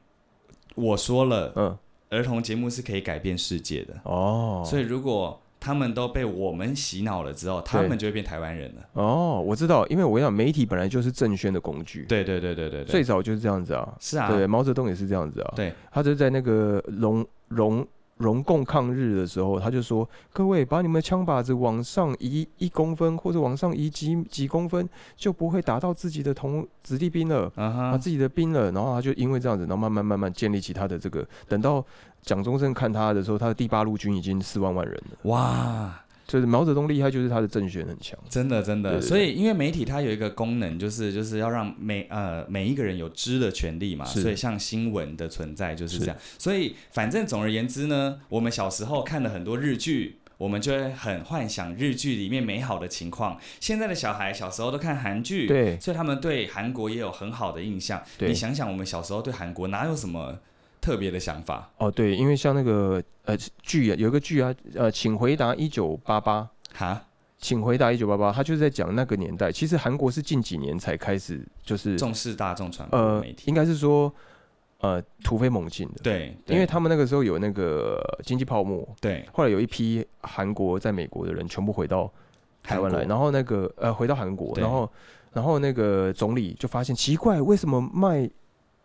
[0.73, 1.77] 我说了，嗯
[2.09, 8.81] 儿童节目是可以改变世界的，哦，所以如果他们都被我们洗脑了之后，他们就会变台湾人了。
[8.93, 15.73] 哦，我知道，因为我跟你讲媒体本来就是政宣的工具，对对对对对对，最早就是这样子啊，是啊，对，毛泽东也是这样子啊，对。
[15.91, 17.85] 他就在那个容容
[18.19, 27.51] 容共抗日的时候，他就说：各位把你们的枪把子往上移一公分，或者往上移几几公分，就不会打到自己的同子弟兵了。
[27.55, 31.25] 嗯啊，哼，自己的兵了，然后他就因为这样子，然后慢慢慢慢建立起他的这个。
[31.47, 31.83] 等到
[32.21, 35.17] 蒋中正看他的时候，他的第八路军已经四万万人了。
[35.23, 38.17] 哇，就是毛泽东厉害，就是他的政权很强。
[38.29, 46.17] 真的真的，对对对所以因为媒体它有一个功能，就是就是要让每呃每一个人有知的权利嘛，所以像新闻的存在就是是这样。
[46.37, 50.19] 所以反正总而言之呢，我们小时候看了很多日剧。
[50.39, 53.37] 我们就会很幻想日剧里面美好的情况。
[53.59, 58.01] 现在的小孩小时候都看韩剧，对所以他们对韩国也有很好的印象。
[58.19, 60.39] 你想想，我们小时候对韩国哪有什么
[60.81, 61.69] 特别的想法？
[61.77, 66.49] 哦，对，因为像那个呃剧啊，有一个剧啊，呃，请回答一九八八。
[66.73, 67.01] 哈，
[67.37, 69.51] 请回答一九八八，他就是在讲那个年代。
[69.51, 73.43] 其实韩国是近几年才开始，就是重视大众传播呃媒，体。
[73.47, 74.13] 应该是说
[74.79, 82.11] 呃突飞猛进的，对，对因为他们那个时候有那个经济泡沫，对后来有一批韩国在美国的人全部回到
[82.61, 84.89] 台湾来，然后那个呃回到韩国，然后
[85.33, 88.29] 然后那个总理就发现奇怪，为什么卖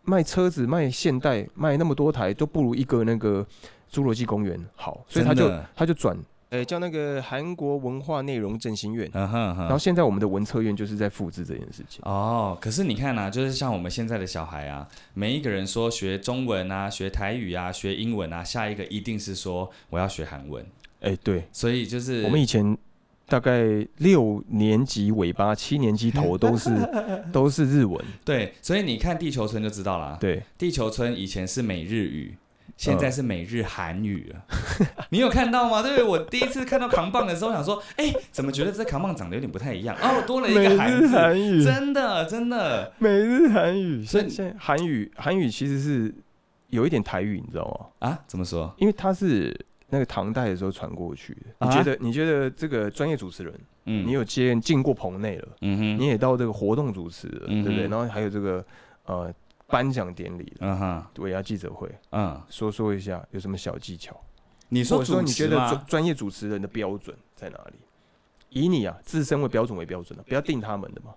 [0.05, 3.45] 卖车子卖现代卖那么多台都不如一个那个
[3.91, 6.17] 侏罗纪公园好，所以他就他就转。
[6.49, 9.79] 呃，叫那个韩国文化内容振兴院，嗯哼然后哼。
[9.79, 11.99] 现在我们的文策院就是在复制这件事情。
[12.03, 20.63] 哦，可是你看啊，就是像我们现在的小孩啊，每一个人说学中文啊、学台语啊、学英文啊，下一个一定是说我要学韩文。
[21.01, 22.77] 哎、对，所以就是我们以前
[23.27, 26.69] 大概六年级尾巴、七年级头都是
[27.33, 27.99] 都是日文。
[28.23, 30.17] 对，所以你看地球村就知道啦。
[30.19, 32.35] 对，地球村以前是美日语，
[32.77, 34.45] 现在是美日韩语了。
[35.09, 35.81] 你有看到吗？
[35.81, 39.95] 对，我第一次看到扛棒的时候，想说，哎、怎么觉得这扛棒长得有点不太一样？
[40.01, 41.39] 哦，多了一个韩字。
[41.39, 46.13] 语真的，真的，美日韩语，所以现现在韩语韩语其实是
[46.69, 47.65] 有一点台语，你知道
[47.99, 48.09] 吗？
[48.09, 48.19] 啊？
[48.27, 48.73] 怎么说？
[48.77, 49.55] 因为它是
[49.95, 51.41] 那个唐代的时候传过去的。
[51.59, 51.97] 啊你觉得？
[52.01, 53.53] 你觉得这个专业主持人，
[53.85, 57.87] 嗯，你有接进过棚内了，嗯哼，你也到这个活动主持了，嗯对不对？
[57.87, 58.65] 然后还有这个
[59.05, 59.33] 呃
[59.67, 64.19] 颁奖典礼了，嗯哼，尾牙记者会，嗯，说说一下有什么小技巧？
[64.67, 67.75] 你说或者说你觉得专专业主持人的标准在哪里？
[68.49, 71.13] 以你啊自身为标准为标准啊，不要定他们的嘛。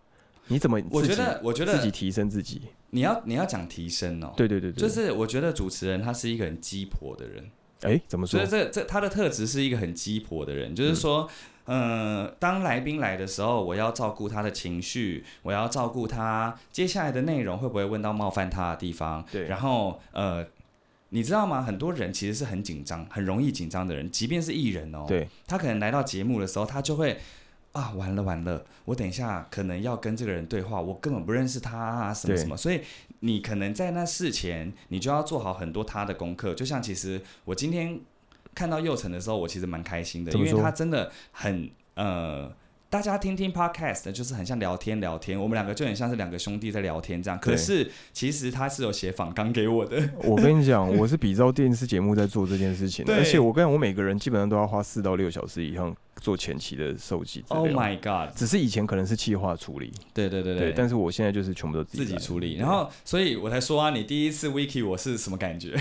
[0.51, 2.63] 你怎么我觉得，我觉得自己提升自己？
[2.89, 7.45] 你要你要讲提升哦，对对对对，就是我觉得主持人他是一个很鸡婆的人，
[7.83, 8.63] 哎，怎么说所以？
[8.63, 11.29] 这这他的特质是一个很鸡婆的人，就是说。
[11.71, 19.23] 呃，当来宾来的时候，我要照顾他的情绪，我要照顾他接下来的内容会不会问到冒犯他的地方。
[19.31, 20.47] 对然后呃，
[21.11, 21.61] 你知道吗？
[21.61, 27.19] 很多人其实是很紧张，很容易紧张的人，即便是艺人哦，对，他可能来到节目的时候，他就会
[27.73, 32.81] 啊，完了完了，我等一下可能要跟这个人对话，我根本不认识他啊，什么什么，所以
[33.21, 36.55] 你可能在那事前，你就要做好很多他的功课。
[36.55, 38.01] 就像其实我今天
[38.55, 42.53] 看到佑成的时候，我其实蛮开心的，因为他真的很呃。
[42.91, 47.39] 大家听听 podcast 就是很像聊天聊天，我们两个就很像是两个兄弟在聊天这样。
[47.39, 57.61] 可是其实他是有写访纲给我的，我跟你讲，我是比照电视节目在做这件事情而且我跟你讲，我每个人基本上都要花四到六小时以上做前期的收集资料。
[57.61, 58.35] Oh my god！
[58.35, 62.57] 只是以前可能是企划处理，对对对对，但是我现在就是全部都自己来处理。
[62.57, 65.79] 然后，所以我才说啊，你第一次 wiki 我是什么感觉？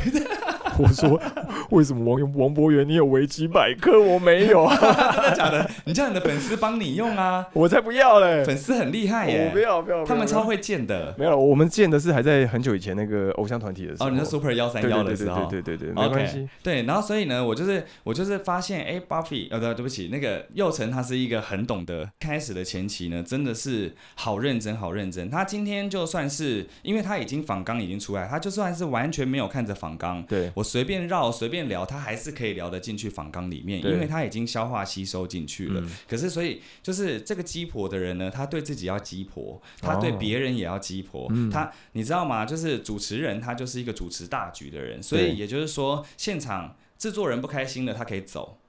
[0.77, 1.19] 我说，
[1.71, 4.75] 为什么王王博源你有维基百科，我没有啊？
[5.13, 5.69] 真的假的？
[5.85, 8.43] 你叫你的粉丝帮你用啊， 我才不要嘞！
[8.43, 11.15] 粉丝很厉害耶，要不要，不要他们超会建的。
[11.17, 14.07] 没有，我们见的是还在很久以前那个偶像团体的时候。
[14.07, 16.47] 哦，你说 Super 幺三幺的时候，对对对对，没关系。
[16.61, 25.29] 对，然后所以呢，我就是我就是发现，哎，Buffy，呃，对，对不起，那个佑成他是一个很懂得开始的前期呢，真的是好认真，好认真。
[25.29, 35.81] 他今天就算是，因为他已经仿纲已经出来，他就算是完全没有看着仿纲，对我随便绕随便聊，他还是可以聊得进去访纲里面，因为他已经消化吸收进去了。
[35.81, 41.27] 嗯可是所以就是这个鸡婆的人呢，他对自己要鸡婆，他对哦别人也要鸡婆。
[41.31, 42.45] 嗯他你知道吗？
[42.45, 48.59] 就是主持人他就是一个主持大局的人，所以也就是说，现场制作人不开心了，他可以走。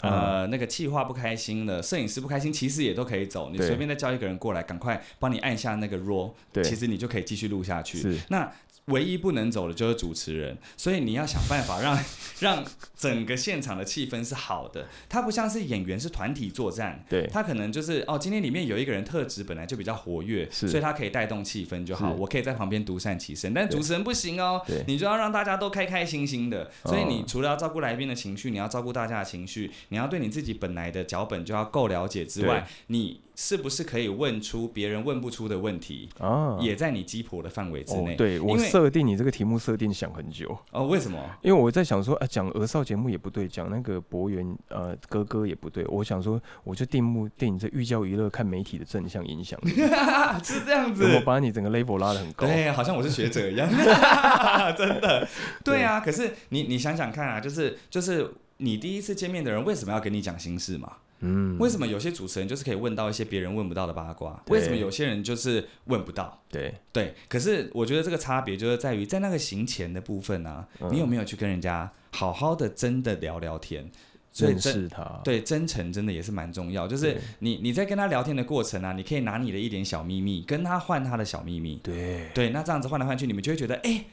[0.00, 3.50] 啊呃，那个气话不开心了，摄影师不开心，其实也都可以走。
[3.50, 8.18] 你随便再叫一个人过来，赶快帮你按下那个 roll，对其实你就可以继续录下去。
[8.28, 8.52] 那
[8.86, 11.98] 唯一不能走的就是主持人，所以你要想办法让
[12.40, 12.64] 让
[12.96, 14.86] 整个现场的气氛是好的。
[15.08, 17.26] 它不像是演员是团体作战，对。
[17.28, 22.12] 他可能就是哦，今天里面有一个人特质本来就比较活跃，所以他可以带动气氛就好。
[22.12, 26.70] 我可以在旁边独善其身，但主持人不行哦，你就要让大家都开开心心的。
[26.84, 38.14] 所以你哦除了要照顾来宾的情绪，你要照顾大家的情绪，你要对你自己本来的脚本就要够了解之外，你是不是可以问出别人问不出的问题，啊，也在你鸡婆的范围之内。
[38.14, 41.18] 哦，对我设定你这个题目设定想很久，哦，为什么？
[41.42, 49.58] 因为我在想说，啊，讲儿少节目也不对，讲那个博源呃哥哥也不对，我想说，我就定目定你这寓教于乐，看媒体的正向影响，
[50.44, 51.14] 是这样子。
[51.14, 52.46] 我把你整个 level 拉的很高？
[52.46, 53.68] 对，好像我是学者一样，
[54.78, 55.26] 真的。
[55.64, 60.92] 对啊，可是你你想想看啊，就是就是你第一次见面的人为什么要跟你讲心事嘛？
[61.24, 64.42] 嗯，为什么有些主持人就是可以问到一些别人问不到的八卦？
[64.48, 66.42] 为什么有些人就是问不到？
[66.50, 73.90] 对，对，可是我觉得这个差别就是在于在那个行前的部分啊，嗯你有没有去跟人家好好的真的聊聊天？
[74.36, 76.88] 认识他，对，真诚真的也是蛮重要。
[76.88, 81.76] 就是你你在跟他聊天的过程啊，你可以拿你的一点小秘密跟他换他的小秘密。
[81.84, 84.04] 对，对，那这样子换来换去，你们就会觉得，哎、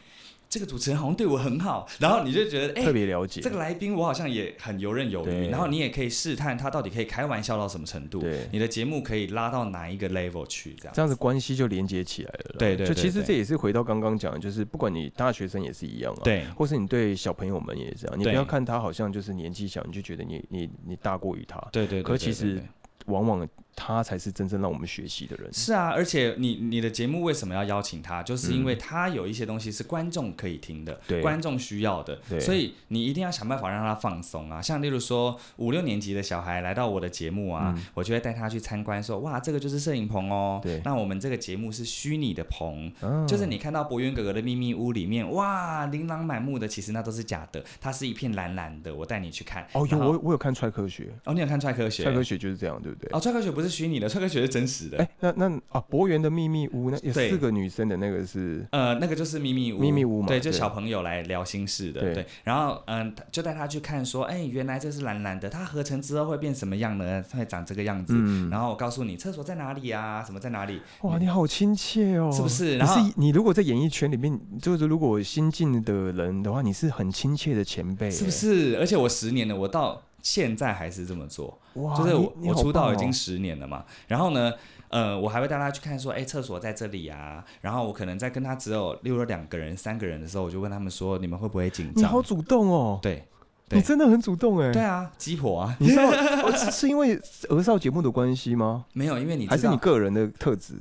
[0.52, 3.40] 这个主持人好像对我很好，然后你就觉得，哎、特别了解。
[3.40, 8.50] 这个来宾我好像也很游刃有余，然后你也可以试探他到底可以开玩笑到什么程度，对。
[8.52, 10.94] 你的节目可以拉到哪一个 level 去，这样。
[10.94, 12.56] 这样子关系就连接起来了啦。
[12.60, 16.44] 对对就其实这也是回到刚刚讲的，就是不管你大学生也是一样啊，，对。
[16.58, 22.62] 或是你对小朋友们也是这样，你不要看他好像就是年纪小，你就觉得你你你大过于他，对对对可其实
[23.06, 25.52] 往往他才是真正让我们学习的人。
[25.54, 28.22] 是啊，而且你你的节目为什么要邀请他？
[28.24, 34.62] 就是因为嗯他有一些东西是观众可以听的，对观众需要的，对所以你一定要想办法让他放松啊。
[34.62, 40.60] 像例如说五六年级的小孩来到我的节目啊，嗯我就会带他去参观说哇，这个就是摄影棚哦。
[40.62, 48.94] 对那我们这个节目是虚拟的棚，啊就是你看到博渊哥哥的秘密屋里面，哇，琳琅满目的，其实那都是假的，它是一片蓝蓝的。
[48.94, 49.66] 我带你去看。
[49.74, 52.04] 哦，有我我有看《踹科学哦，你有看《踹科学》？
[52.06, 53.10] 踹科学就是这样，对不对？
[53.12, 54.98] 哦，《踹科学》不是虚拟的，《踹科学》是真实的。
[54.98, 62.26] 哎，那那啊，博源的秘密屋，那有四个女生的那个是呃，那个就是秘密屋，秘密屋嘛对，就小朋友来聊心事的，对。
[62.44, 67.24] 然后，嗯、就带他去看，说，哎、原来这是蓝蓝的，它合成之后会变什么样呢？
[67.32, 68.14] 它会长这个样子。
[68.50, 70.22] 然后我告诉你，厕所在哪里啊？
[70.24, 70.82] 什么在哪里？
[71.02, 78.32] 哇，你好亲切哦，是不是你是你如果在演艺圈里面，就是如果新进的人的话，你是很亲切的前辈，是不？
[78.32, 78.78] 是？
[78.80, 83.86] 而且我十年了，我到现在还是这么做，哇，就是我我出道已经十年了嘛。
[84.08, 84.54] 然后呢，
[84.90, 87.44] 呃，我还会带他去看，说，哎、厕所在这里啊。
[87.62, 92.04] 然后我可能在跟他只有例如说两个人、三个人的时候，我就问他们说，你们会不会紧张？
[92.04, 93.24] 你好主动哦，对
[93.70, 96.10] 对你真的很主动哎，对啊，鸡婆啊，你知道
[96.44, 97.18] 哦是是因为
[97.50, 98.86] 儿少节目的关系吗？
[98.94, 100.76] 没有，因为你还是你个人的特质？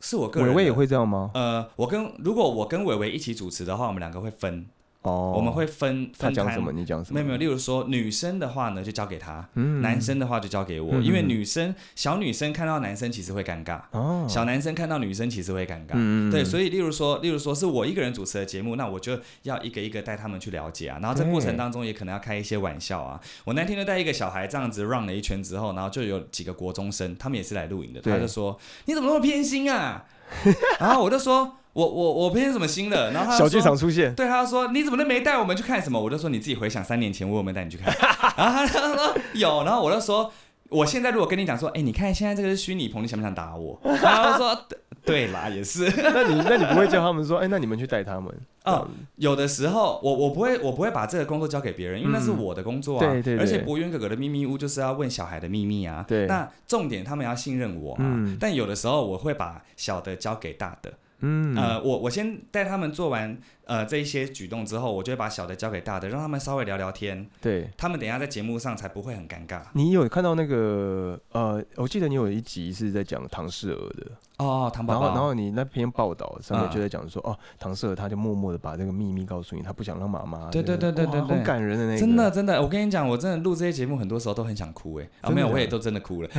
[0.00, 0.48] 是我个人。
[0.50, 1.30] 伟伟也会这样吗？
[1.32, 4.66] 呃，我跟如果我跟伟伟一起主持的话，我们两个会分，
[5.02, 7.14] 哦，我们会分分摊他讲什么，你讲什么？
[7.14, 9.82] 没有没有，例如说女生的话呢，就交给他；嗯。
[9.82, 11.04] 男生的话就交给我，嗯。
[11.04, 15.92] 因为女生小女生看到男生其实会尴尬，哦，小男生看到女生其实会尴尬。
[15.94, 23.20] 嗯对，所以以例如说，例如说是我一个人主持的节目，那我就要一个一个带他们去了解啊，然后在过程对当中也可能要开一些玩笑啊。
[23.44, 30.04] 我那天就带一个小孩这样子 run 了一圈之后，然后就有几个国中生，他们也是来录影的，他就说你怎么那么偏心啊？
[30.78, 33.12] 然后我就说我我我偏什么新的？
[33.12, 35.98] 然后他就小剧场出现，对，他说你怎么都没带我们去看什么？
[36.00, 37.94] 我就说你自己回想三年前我有没有带你去看？
[38.36, 40.30] 然后他说有，然后我就说
[40.68, 43.80] 我现在如果跟你讲说，哎，你看现在这个是虚拟棚，你想不想打我？
[43.82, 45.90] 然后他说对对啦，也是。
[45.96, 48.32] 那你那你不会叫他们说，哎，那你们去带他们？
[48.64, 53.06] 哦有的时候我我不会我不会把这个工作交给别人，因为那是我的工作啊。
[53.06, 56.04] 对对对而且博渊哥哥的秘密屋就是要问小孩的秘密啊。
[56.06, 58.04] 对那重点他们要信任我嘛。
[58.06, 60.92] 嗯但有的时候我会把小的交给大的。
[61.22, 63.38] 嗯，呃，我我先带他们做完
[63.72, 67.70] 呃这一些举动之后，我就会把小的交给大的，让他们稍微聊聊天，对。
[67.78, 69.62] 他们等一下在节目上才不会很尴尬。
[69.72, 74.06] 你有看到那个呃，我记得你有一集是在讲唐氏儿的，
[74.36, 75.16] 哦，唐宝然后然。
[75.22, 80.50] 后你那篇报道上面嗯就在讲说，哦，唐氏儿他就默默的把这个秘密告诉你，他不想让妈妈。
[80.50, 86.28] 对对对对对对哇好感人的那个，真的真的，我跟你讲，我真的录这些节目，很多时候都很想哭哎，啊没有，我也都真的哭了。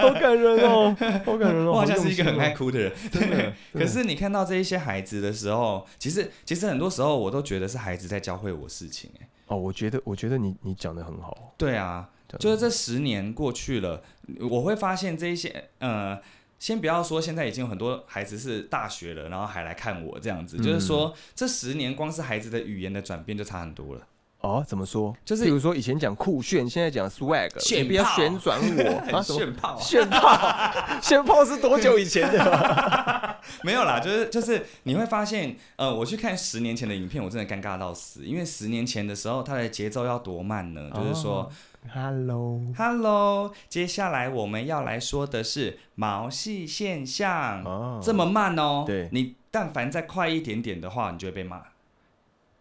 [0.00, 0.94] 好感人哦，
[1.24, 3.52] 好感人哦，我好像是一个很爱哭的人， 真的。
[3.72, 6.13] 可是你看到这一些孩子的时候，其实
[6.44, 9.28] 其实很多时候我都觉得是孩子在教会我事情哎。
[9.46, 12.08] 哦，我觉得我觉得你你讲的很好，对啊，
[12.38, 14.02] 就是这十年过去了，
[14.50, 16.20] 我会发现这一些呃。
[16.56, 24.06] 先不要说，现在已经有很多孩子是大学了，然后还来看我这样子，就是嗯说这十年光是孩子的语言的转变就差很多了。
[24.44, 25.16] 哦，怎么说？
[25.24, 31.00] 就是比如说以前讲酷炫，现在讲 swag，炫你不要旋转我 啊，什么炫炮、啊，炫炮？
[31.00, 33.40] 炫炮是多久以前的啊？
[33.64, 40.90] 没有啦，就是就是你会发现，呃，我去看十年前的影片，我真的尴尬到死，因为十年前的时候，它的节奏要多慢呢？
[40.94, 41.50] 就是说、哦
[41.94, 48.84] ，Hello，Hello，接下来我们要来说的是毛细现象，哦，这么慢哦。
[48.86, 51.62] 对你但凡再快一点点的话，你就会被骂。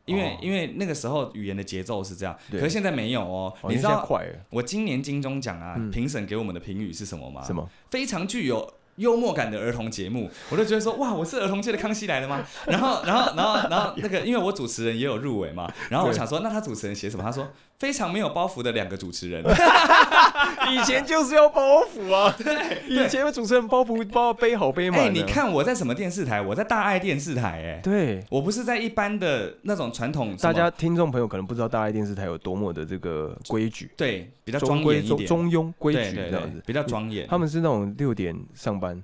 [0.06, 3.54] 因为、哦因为那个时候语言的节奏是这样，可是现在没有哦。
[3.70, 7.42] 你知道快我今年金钟奖啊，嗯评审给我们的评语是什么吗？
[7.46, 7.70] 什么？
[7.90, 12.46] 非常具有幽默感的儿童节目，我就觉得说，哇，我是儿童界的康熙来了吗？
[12.68, 17.24] 然后，然后，然后，然后那个，因为我主持人也有入围嘛，然后我想说，那他主持人写什么？
[17.24, 17.48] 他说
[17.84, 19.44] 非常没有包袱的两个主持人，
[20.72, 25.12] 以前就是要包袱啊， 对以前的主持人包袱包背好背满哎、的。
[25.12, 26.42] 你看我在什么电视台？
[26.42, 28.24] 我在大爱电视台、哎，对。
[28.30, 36.60] 我不是在一般的那种传统，大家听众朋友可能不知道大爱电视台有多么的这个规矩，对比较中规中庄严一点，中庸规矩这样子。
[36.60, 37.28] 对比较庄严。
[37.28, 39.04] 他们是那种六点上班，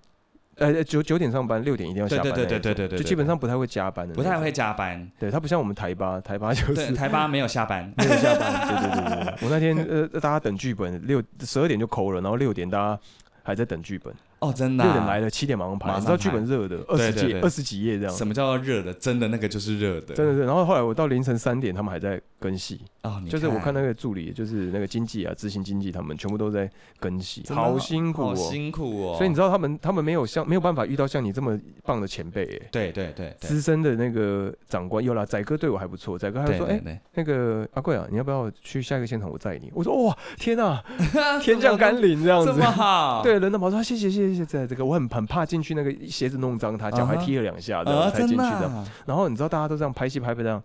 [0.60, 4.50] 呃九九点上班，六点一定要下班对对对对对对对就基本上不太会加班的，不太会。
[4.60, 8.68] 加班，对他不像我们台八，台八就对，是台八没有下班， 没有下班。
[8.68, 13.00] 对对对对对， 我那天呃大家等剧本，六十二点就抠了，然后六点大家
[13.44, 14.88] 还在等剧本，哦，真的、啊。
[14.88, 18.92] 六点来了，七点马上拍，你知道剧本拍热的，二十对对页二十几页这样，什么叫做热的？
[18.96, 20.44] 真的那个就是热的，真的是。
[20.44, 26.70] 然后后来我到凌晨三点，他们还在更戏，哦，就是我看那个助理，就是那个经济啊、执行经济，他们全部都在
[27.00, 28.36] 跟戏，好辛苦好哦。
[28.36, 29.16] 辛苦哦。
[29.18, 32.68] 所以你知道他们他们没有像没有办法遇到像你这么棒的前辈哎。
[32.72, 39.72] 对对对对，资深的那个长官有啦，仔哥对我还不错，仔哥还会说，哎、那个阿贵啊，你要不要去下一个现场，我载你？
[39.74, 40.84] 我说哇，天啊，
[41.42, 42.54] 天降甘霖这样子这。
[42.58, 48.64] 么好， 对，人都跑说谢谢谢谢谢谢，这个我很很怕进去那个鞋子弄脏他，脚还踢了两下，这啊，样才进去这样。
[48.76, 50.62] 啊然后你知道大家都这样拍戏拍拍这样，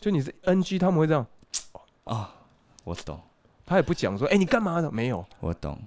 [0.00, 1.26] 就你是 NG，他们会这样，
[2.04, 2.34] 啊，
[2.84, 3.20] 我懂，
[3.66, 4.90] 他也不讲说，哎、你干嘛的？
[4.90, 5.78] 没有，我懂，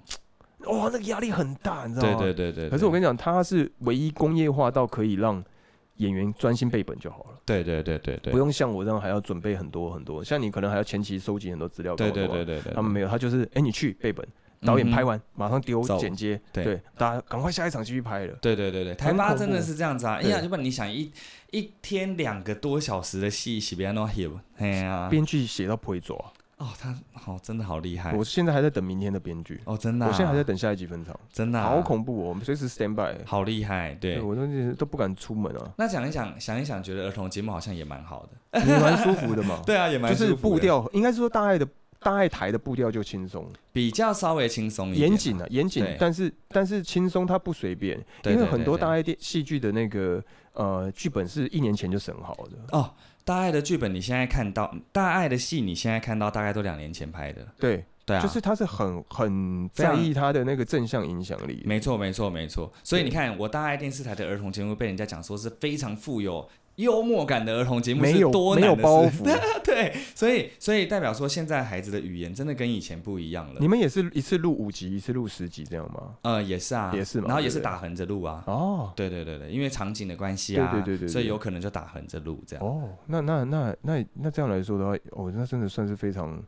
[0.66, 2.18] 哇，那个压力很大，你知道吗？
[2.18, 2.62] 对对对。
[2.64, 5.42] 跟可是我跟你讲，他是唯一工业化到可以让
[5.96, 7.38] 演员专心背本就好了。
[7.44, 11.96] 对对对对对，不用像我这样还要准备很多很多，像你可能还要前期收集很多资料。
[11.96, 14.24] 对对对，对对，他们没有，他就是哎、你去背本，
[14.64, 15.04] 导演拍完。
[15.04, 18.34] 完、马上丢走剪接，对对，大家赶快下一场继续拍了。
[18.40, 20.14] 对对对对，台很恐八真的是这样子啊！
[20.14, 21.12] 哎对呀，要不然你想一
[21.50, 24.32] 一天两个多小时的戏，写不要弄 hip？
[24.56, 33.14] 哎呀，编剧写到不会做啊，哦，他好，真的好厉害我现在还在等明天的编剧，哦，真的啊，我现在还在等下一集分场，真的啊好恐怖哦，我们随时 stand by。
[33.26, 34.20] 好厉害，对。
[34.22, 38.60] 我都是都不敢出门啊，那想一想，想一想，觉得儿童节目好像也蛮好的。
[38.60, 39.60] 也蛮舒服的嘛。
[39.66, 41.66] 对啊，也蛮就是步调，应该是说大爱的
[42.04, 45.08] 大爱台的步调就轻松，比较稍微轻松一点。
[45.08, 52.94] 严谨啊，严谨，但是但是轻松它不随便，对因为很多大爱电戏剧的那个呃剧本是一年前就审好的，哦，
[53.24, 57.46] 大爱的剧本你现在看到，大爱的戏你现在看到大概都两年前拍的。
[57.58, 61.62] 对对啊，就是他是很很在意他的那个正向影响力的。
[61.64, 62.70] 没错，没错，没错。
[62.82, 66.46] 所以你看，我大爱电视台的儿童节目被人家讲说是非常富有
[66.76, 68.82] 幽默感的儿童节目，是没有没有多难的。
[68.82, 69.22] 包袱，
[69.64, 73.68] 对，所以所以代表说，现在孩子的语言真的跟以前不一样了你。
[73.68, 76.14] 们也是一次录五集，一次录十集这样吗？
[76.22, 78.42] 呃，也是啊，也是嘛然后也是打横着录啊。
[78.46, 82.64] 哦对对对对，因为场景的关系啊，对对对对对所以有可能就打横着录这样。
[82.64, 86.42] 哦，那那那那那这样来说的话，哦，那真的算是非常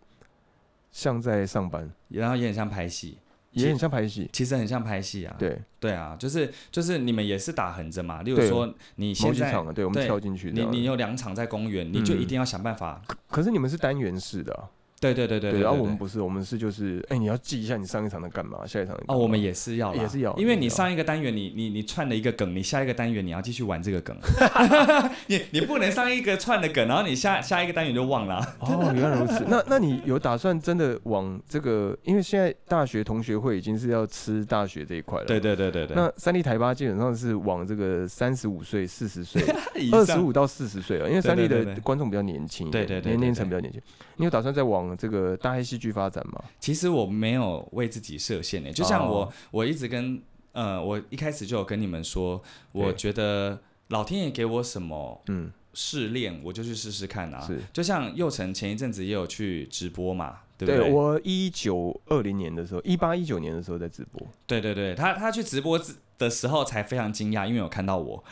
[0.91, 3.19] 像在上班，然后也很像拍戏，
[3.63, 4.29] 也很像拍戏。
[4.33, 5.35] 其实很像拍戏啊。
[5.39, 8.23] 对，对啊，就是就是你们也是打横着嘛。
[8.23, 10.51] 例如说，你现在对，我们对跳进去。
[10.51, 13.03] 你你有两场在公园，你就嗯一定要想办法。
[13.29, 14.71] 可是你们是单元式的啊，
[15.01, 24.17] 对对对对对，然后我们不是，我们是就是，哎，你要记一下你上一场在干嘛，下一场哦，我们也是要啦，也是要因为你上一个单元你你你串了一个梗，你下一个单元你要继续玩这个梗，
[25.29, 28.57] 你你不能上一个串的梗，然后你下下一个单元就忘了啊。
[28.61, 29.45] 哦，原来如此。
[29.49, 31.97] 那那你有打算真的往这个？
[32.03, 35.25] 因为现在大学同学会已经是要吃大学这一块了。
[35.25, 35.37] 对。
[35.47, 39.41] 对对对对，那三立台八基本上是往这个三十五岁、四十岁、
[39.79, 43.81] 以上二十五到四十岁了，因为三立的对对对对观众比较年轻一点，对对对对年龄层比较年轻。
[44.17, 46.43] 你有打算再往这个大黑戏剧发展吗？
[46.59, 50.21] 其实我没有为自己设限呢，就像我、哦我一直跟
[50.53, 52.43] 呃我一开始就有跟你们说，
[52.73, 57.41] 我觉得老天爷给我什么嗯，试炼，我就去试试看啊。
[57.47, 57.61] 是。
[57.73, 60.91] 就像佑成前一阵子也有去直播嘛，对不对？
[60.91, 64.27] 我一九二零年的时候，一八一九年的时候在直播。
[64.47, 68.23] 对对对，他他去直播之的时候才非常惊讶，因为有看到我，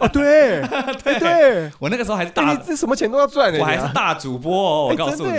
[0.00, 0.62] 哦，对
[1.04, 1.18] 对。
[1.18, 5.32] 对，我那个时候还是哎大，你这什么钱都要赚的，我还是大主播哦，我哎告诉你，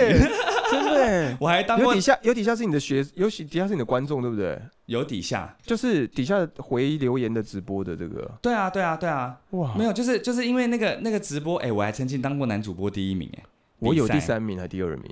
[0.70, 1.36] 真的。
[1.40, 4.60] 我还当过有底下有底下是你的学，有底底下是你的观众，对不对？
[4.86, 13.42] 有底下，就是底下回留言的直播的这个，对啊对啊对啊，哇，没有，就是就是因为那个那个直播，哎，我还曾经当过男主播第一名，哎，
[13.80, 14.40] 我有第三。
[14.40, 15.04] 名还第二名，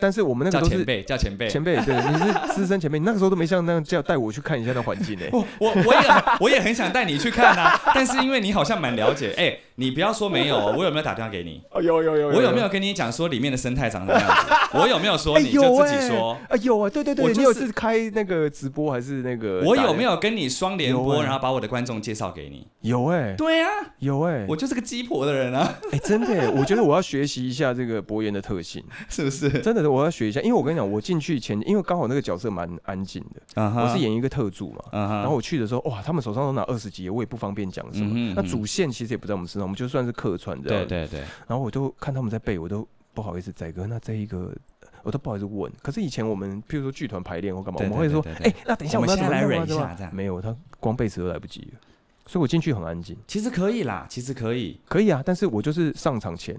[0.00, 5.24] 但是我们那个都是叫前辈叫前辈，前辈，对，你是资深前辈，你那个时候都没像那样叫带我去看一下那环境呢。
[5.32, 6.00] 我我我也
[6.40, 11.62] 我也很想带你去看啊， 但是因为你好像蛮了解，哎、你不要说没有哦，我有没有打电话给你？
[11.70, 12.68] 哦，有有有我有没有？
[12.70, 14.54] 跟你讲说里面的生态长什么样子？
[14.78, 16.36] 我有没有说哎，你就自己说？
[16.48, 19.60] 啊，有啊，对对对，我就是你有是开那个直播还是那个？
[19.64, 20.16] 我有没有？
[20.20, 22.66] 跟你双联播，然后把我的观众介绍给你？
[22.82, 29.48] 有哎，对啊，有哎，我就是个鸡婆的人啊，哎，真的耶，我觉得我要学习一下这个博言的特性，是不是？
[29.60, 38.32] 真的，我要学一下，因为我跟你讲，我进去前，因为刚好那个角色蛮安静的，嗯我是，演一个特助嘛，然后我去的时候，哇，他们手上都拿二十几页，我也不方便讲什么。
[38.34, 40.86] 那主线其实也不在我们身上，我们就算是客串这样。
[40.86, 41.06] 对。
[41.06, 44.54] 对对，然后我就看他们在背，我都不好意思，仔哥，那这一个
[45.02, 45.70] 我都不好意思问。
[45.82, 51.80] 可是以前我们，譬如说剧团排练或干嘛，对我们会说，哎，那等一下我们们要怎么现在来弄啊 run 一下这样没有，他光背词都来不及了，
[52.26, 53.16] 所以我进去很安静。
[53.26, 54.78] 其实可以啦，其实可以。
[54.88, 56.56] 可以啊，但是我就是上场前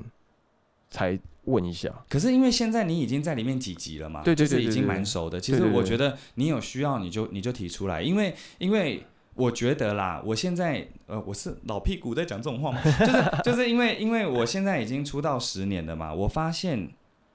[0.90, 1.92] 才问一下。
[2.10, 5.40] 可是因为现在你已经在里面几集了嘛，对对就是已经对对对蛮熟的。
[5.40, 16.90] 其实对对对我觉得你有需要你就你就提出来，因为因为我觉得啦，我现在呃我是老屁股在讲这种话嘛， 就是就是因为因为我现在已经出道十年了嘛，我发现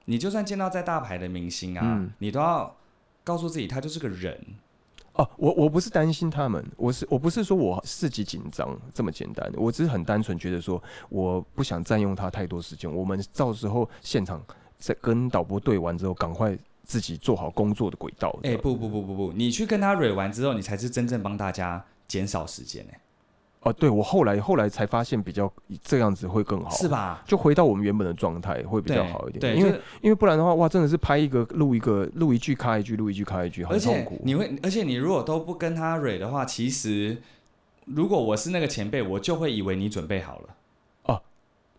[0.05, 2.77] 你就算见到再大牌的明星啊，嗯你都要
[3.23, 4.39] 告诉自己他就是个人。
[5.17, 14.41] 哦，我我不是担心他们，我是我不是说我自己紧张这么简单，我只是很单纯觉得说我不想占用他太多时间，我们到时候现场
[14.77, 18.29] 在跟导播对完之后，赶快自己做好工作的轨道。
[18.43, 22.99] 哎、哎、不不不不不，你去跟他蕊完之后，你才是真正帮大家减少时间哎、
[23.67, 25.51] 哦，对我后来后来才发现比较
[25.83, 26.87] 这样子会更好，是？
[26.87, 27.23] 吧？
[27.25, 34.21] 就回到我们原本的状态会比较好一点，对，因为因为不然的话，哇，真的是拍一个录一个录一句卡一句，录一句卡一句，很痛苦。
[34.23, 37.17] 你会，而且你如果都不跟他蕊的话，其实
[37.85, 40.49] 如果我是那个前辈，我就会以为你准备好了。
[41.03, 41.21] 哦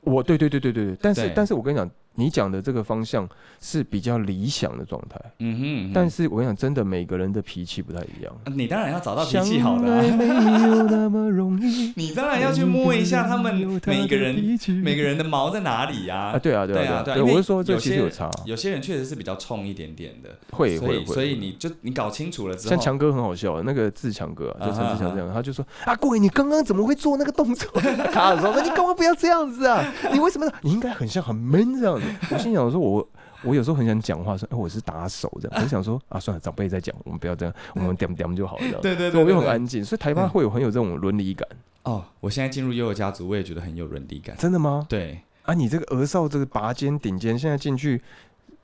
[0.02, 3.28] 我对对对对对对，但是但是我跟你讲，你讲的这个方向
[3.60, 8.56] 是比较理想的状态，嗯哼嗯哼，但是我跟你讲，真的每个人的脾气不太一样。
[8.56, 13.54] 你当然要找到脾气好的、啊，没有那么容易，你当然要去摸一下他们
[13.86, 14.34] 每一个人
[14.82, 21.14] 每个人的毛在哪里呀、啊，对啊，对对啊，对，啊对啊因为我是说这有些其实有差，有些人确实是比较冲一点点的，会会会。
[21.14, 27.70] 所以你就你搞清楚了之后，像强哥很好笑，那个自强哥啊，就陈志强这样，他就说啊，贵，你刚刚怎么会做那个动作？
[28.12, 29.84] 卡的时候说你干嘛不要这样子啊？
[30.12, 30.50] 你为什么？
[30.62, 32.07] 你应该很像很 man 这样子。
[32.30, 33.08] 我心想说我。
[33.44, 38.64] 我有时候很想讲话，说：“哎、我是打手这样。”我想说：“啊，算了，长辈在讲，我们不要这样，我们点点就好了。
[38.82, 41.48] ”对对对对对又很安静，所以台湾会有很有这种伦理感。
[41.84, 44.36] 哦，我现在进入悠悠家族，我也觉得很有伦理感。
[44.36, 44.84] 真的吗？
[44.88, 48.02] 对，啊，你这个儿少这个拔尖顶尖，现在进去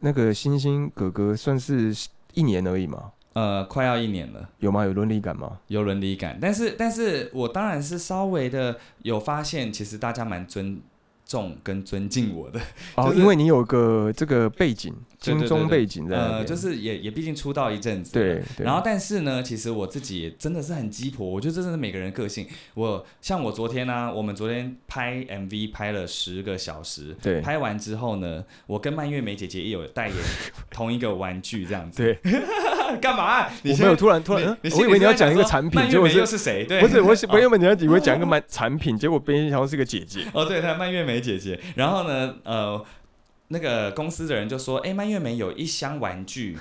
[0.00, 1.94] 那个星星哥哥算是
[2.32, 4.48] 一年而已嘛，呃，快要一年了。
[4.58, 4.84] 有吗？
[4.84, 5.56] 有伦理感吗？
[5.68, 10.80] 有伦理感，但是但是我当然是稍微的有发现，其实大家蛮尊
[11.26, 12.60] 重跟尊敬我的。
[12.96, 18.42] 哦，就是因为你有个这个背景，金钟背景在，呃，就是也也毕竟出道一阵子，对。
[18.56, 22.46] 对然后，但是呢，其实我自己也真的是很鸡婆，我觉得这真的是每个人个性。
[22.74, 30.16] 我像我昨天呢、我们昨天拍 MV 拍了十个小时，对拍完之后呢，我跟蔓越莓姐姐也有代言
[30.70, 32.02] 同一个玩具，这样子。
[32.02, 32.18] 对，
[33.00, 33.46] 干嘛？
[33.62, 36.64] 你我没有突然突然，我 以为你要讲一个产品，结果是是谁？
[36.64, 40.26] 对，不是我哦我原本你要以为讲一个蛮产品，结果变成好像是个姐姐。
[40.32, 41.58] 哦，对，她蔓越莓姐姐。
[41.74, 42.84] 然后呢，呃，
[43.48, 46.56] 那个公司的人就说：“哎，蔓越莓有一箱玩具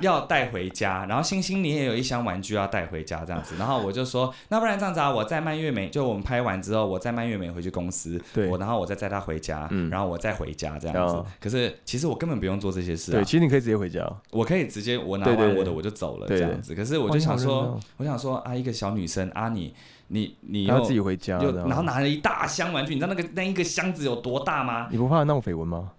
[0.00, 3.54] 要带回家，然后星星你也有一箱玩具要带回家，这样子。
[3.58, 11.14] ”然后我就说：“那不然这样子啊，我在蔓越莓，就我们拍完之后，我在蔓越莓回去公司，对我然后我再载他回家，嗯然后我再回家这样子。
[11.14, 14.08] 哦可是其实我根本不用做这些事啊对，，其实你可以直接回家。
[14.30, 16.74] 我可以直接我拿完我的我就走了这样子。
[16.74, 19.74] 可是我就想说，我想说啊，一个小女生啊，你
[20.08, 24.88] 你你要自己回家，然后拿了一大箱玩具，你知道那个那一个箱子有多大吗？
[24.90, 25.90] 你不怕闹绯闻吗？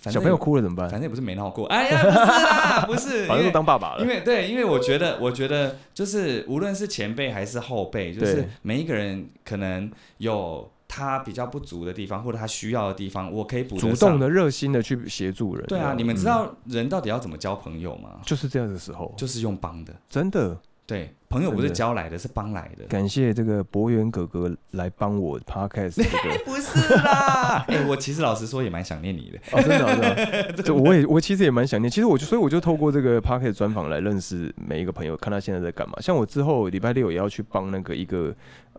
[0.00, 0.88] 反正小朋友哭了怎么办？
[0.88, 1.66] 反正也不是没闹过。
[1.66, 4.08] 哎呀，不是啦，不是， 反正都当爸爸了因。
[4.08, 14.20] 为对，因为我觉得，我觉得就是无论是前辈还是后辈，就是每一个人可能有他比较不足的地方，或者他需要的地方，我可以补得主上动。
[14.20, 15.66] 的、热心的去协助人。
[15.66, 18.20] 对啊，你们知嗯道人到底要怎么交朋友吗？
[18.24, 19.92] 就是这样的时候，就是用帮的。
[20.08, 22.84] 真的对，朋友不是交来的，是帮来的。
[22.86, 26.44] 感谢这个博源哥哥来帮我 podcast 这个。
[26.44, 29.38] 不是啦， 哎、我其实老实说也蛮想念你的。
[29.52, 35.94] 哦，真的啊，真的啊， 就我也我其实也蛮想念，其实我就所以我就透过这个 podcast 专访来认识每一个朋友，看他现在在干嘛。
[36.00, 38.34] 像我之后礼拜六也要去帮那个一个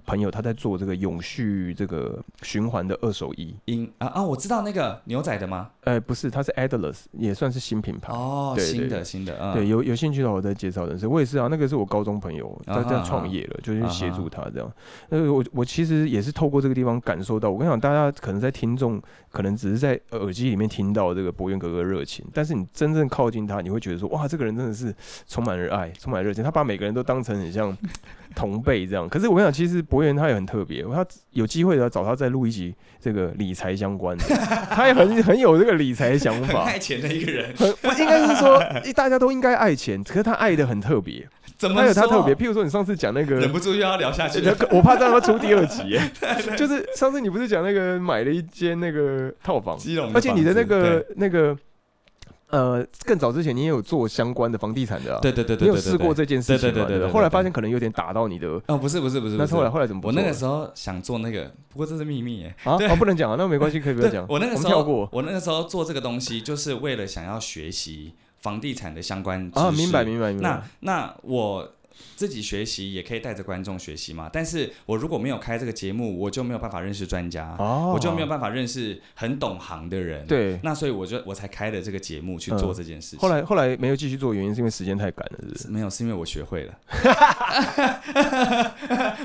[0.05, 3.55] 朋友，他在做这个永续这个循环的二手衣。
[3.65, 5.69] 因啊啊，我知道那个牛仔的吗？
[5.81, 8.13] 呃，不是，他是 Adless，也算是新品牌。
[8.13, 11.07] 哦，新的新的，嗯，对，有有兴趣的话我再介绍认识。
[11.07, 14.71] 我也是啊，那个是我高中朋友，他在创业了，就是啊协助他这样。
[15.09, 24.93] 呃，我我其实也是透过这个地方感受到，我跟你讲，大家可能在听众可能只是在耳机里面听到这个博源哥哥热情，但是你真正靠近他，你会觉得说，哇，这个人真的是
[25.27, 26.43] 充满了爱，充满热情。
[26.43, 27.75] 他把每个人都当成很像
[28.35, 29.07] 同辈这样。
[29.09, 34.23] 可是我跟你讲，其实博源他也很特别，他有机会的找他再录一集这个理财相关的，
[34.71, 36.63] 他也很很有这个理财想法。
[36.63, 38.61] 爱钱的一个人，很不应该是说
[38.95, 41.27] 大家都应该爱钱，可是他爱的很特别，
[41.59, 42.33] 怎么他有他特别。
[42.33, 44.39] 譬如说你上次讲那个忍，不住又要聊下去。
[44.43, 46.11] 呃我怕这样要出第二集耶，
[46.57, 51.55] 就是上次你不是讲那个买了一间那个套房，基隆，而且你的那个那个
[52.49, 56.75] 呃更早之前你也有做相关的房地产的啊，对对对对对，你有试过这件事情吗？
[56.75, 59.55] 对对对后来发现可能有点打到你的，哦，不是不是不是，那不是。
[59.55, 60.13] 后来后来怎么不我？
[60.13, 62.55] 那个时候想做那个，不过这是秘密耶。
[62.63, 62.73] 啊？
[62.73, 64.25] 哦不能讲啊，那没关系，可以不要对讲。
[64.29, 69.65] 我那个时候我那个时候做这个东西，就是为了想要学习房地产的相关知识。
[69.65, 70.63] 啊，明白明白明那。
[70.81, 71.73] 那我
[72.15, 74.29] 自己学习也可以带着观众学习嘛。
[74.31, 80.59] 但是我如果没有开这个节目，我就没有办法认识专家，哦，我就没有办法认识很懂行的人。，对。
[80.63, 83.19] 那所以我就我才开了这个节目去做这件事情。
[83.19, 85.67] 后来后来没有继续做，原因是因为时间太赶了，是不是？
[85.69, 86.73] 没有，是因为我学会了。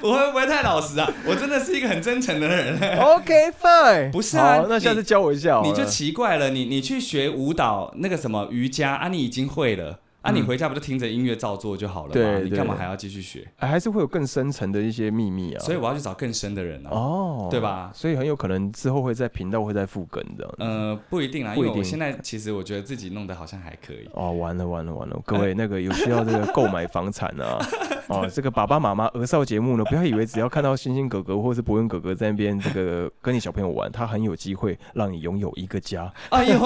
[0.03, 1.11] 我会不会太老实啊？
[1.27, 2.99] 我真的是一个很真诚的人。
[2.99, 12.39] OK fine，不是啊那下次教我一下你就奇怪了，你你去学舞蹈那个什么瑜伽啊，你已经会了啊，你嗯回家不就听着音乐照做就好了对嘛？
[12.39, 13.47] 你干嘛还要继续学？
[13.59, 15.61] 哎还是会有更深层的一些秘密啊。
[15.61, 16.91] 所以我要去找更深的人啊。
[16.91, 20.57] 哦，对吧所以很有可能之后会在频道会在复更这样子。
[20.61, 24.09] 呃，不一定啦，因为我现在其实我觉得自己弄得好像还可以。
[24.14, 25.20] 哦，完了完了完了！
[25.27, 27.59] 各位那个有需要这个购买房产啊，
[28.09, 36.59] 哦，这个爸爸妈妈儿少节目呢，不要以为只要看到星星哥哥或是博文哥哥在那边这个 跟你小朋友玩，他很有机会让你拥有一个家，哎呦，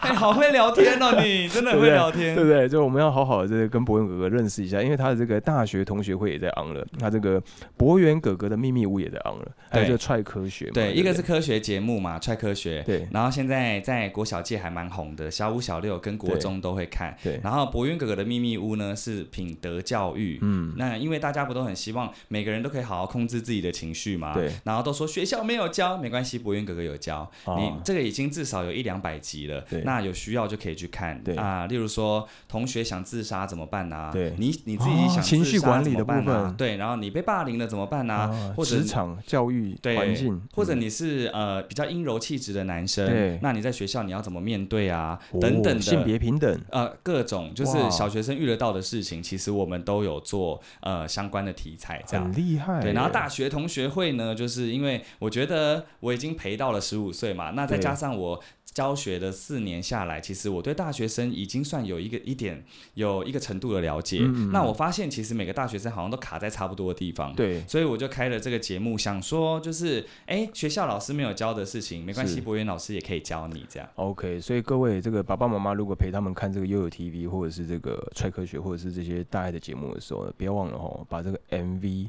[0.00, 2.44] 哎，好会聊天哦，你真的很会聊天对。
[2.44, 2.68] 不对？
[2.68, 7.40] 就我们要好好的这个跟博元哥哥认识一下，因为他的这个大学同学会也在 on 了，他这个
[7.76, 12.82] 博源哥哥的秘密屋也在 on 了，还有这个踹科学嘛，对，一个是科学节目嘛，踹科学。
[12.84, 17.14] 对然后现在在国小界还蛮红的，小五、小六跟国中都会看。
[17.22, 20.38] 对，然后博元哥哥的秘密屋呢是品德教育。
[20.40, 24.32] 嗯，那因为大家不都很希望每个人都可以好好控制自己的情绪嘛？
[24.32, 24.50] 对。
[24.64, 27.30] 然后都说学校没有教，没关系，博元哥哥有教。
[27.44, 31.22] 哦你这个已经至少有一两百集了对，那有需要就可以去看。
[31.22, 34.10] 对啊，例如说同学想自杀怎么办啊？
[34.10, 38.14] 对你你自己哦想情绪自杀管理的怎么办部分啊对，然后你被霸凌了怎么办啊？
[38.14, 45.18] 啊或者职场教育对环境，嗯或者你是呃比较阴柔气质的男对生，那你在学校你要怎么面对啊？
[45.38, 52.80] 等哦等的性别平等，呃各种就是小学生遇得到的事情，其实我们都有做做呃相关的题材，这样很厉害。
[52.80, 58.40] 对，然后大学同学会呢，就是因为我觉得我已经陪到了十五岁嘛，那再加上我
[58.72, 62.64] 教学的四年下来，其实我对大学生已经算有一个一点
[62.94, 64.18] 有一个程度的了解。
[64.20, 67.34] 嗯嗯嗯那我发现其实每个大学生好像都卡在差不多的地方。
[67.34, 73.88] 对所以我就开了这个节目，想说就是，哎，学校老师没有教的事情，没关系，博元老师也可以教你这样。
[73.96, 82.08] OK，所以各位这个爸爸妈妈如果陪他们看这个悠悠 TV 或者是这个踹科学或者是这些大爱的节目的时候呢，不要忘了哦，把这个 MV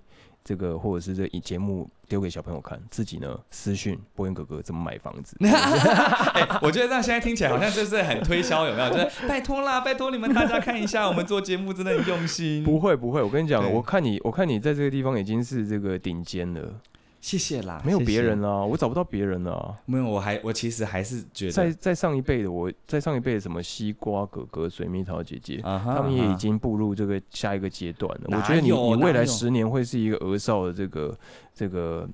[0.50, 5.38] 这个或者是这个节目丢给小朋友看，自己呢私讯波音哥哥怎么买房子。
[5.45, 8.89] 哎，我觉得这样现在听起来好像就是很推销，有没有？
[8.89, 12.64] 就是拜托啦，拜托你们大家看一下，我们做节目真的很用心。
[12.64, 16.74] 不会不会，我跟你讲，我看你我看你在这个地方已经是这个顶尖了，
[17.22, 19.76] 谢谢啦，没有别人啦，我找不到别人了。
[19.86, 28.26] 没有，我还我其实还是觉得在在上一辈的我，在上一辈的什么西瓜哥哥、水蜜桃姐姐，他们也已经步入这个下一个阶段了。
[28.28, 31.17] 我哪觉得你你未来十年会是一个额少的这个
[31.53, 32.07] 这个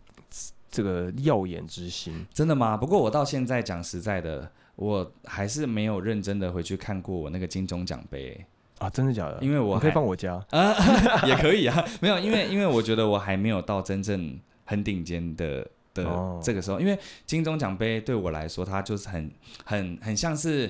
[0.72, 2.26] 这个耀眼之星。
[2.34, 2.76] 真的吗？
[2.76, 8.44] 不过我到现在讲实在的，我还是没有认真的回去看过我那个金钟奖杯，
[8.80, 9.38] 啊，真的假的？
[9.42, 10.74] 因为我可以还放我家啊。
[11.28, 15.66] 也可以啊，没有，因为因为我觉得我还没有到真正很顶尖的。
[15.96, 19.32] 的哦这个时候，因为金钟奖杯对我来说，它就是很
[19.64, 20.70] 很很像是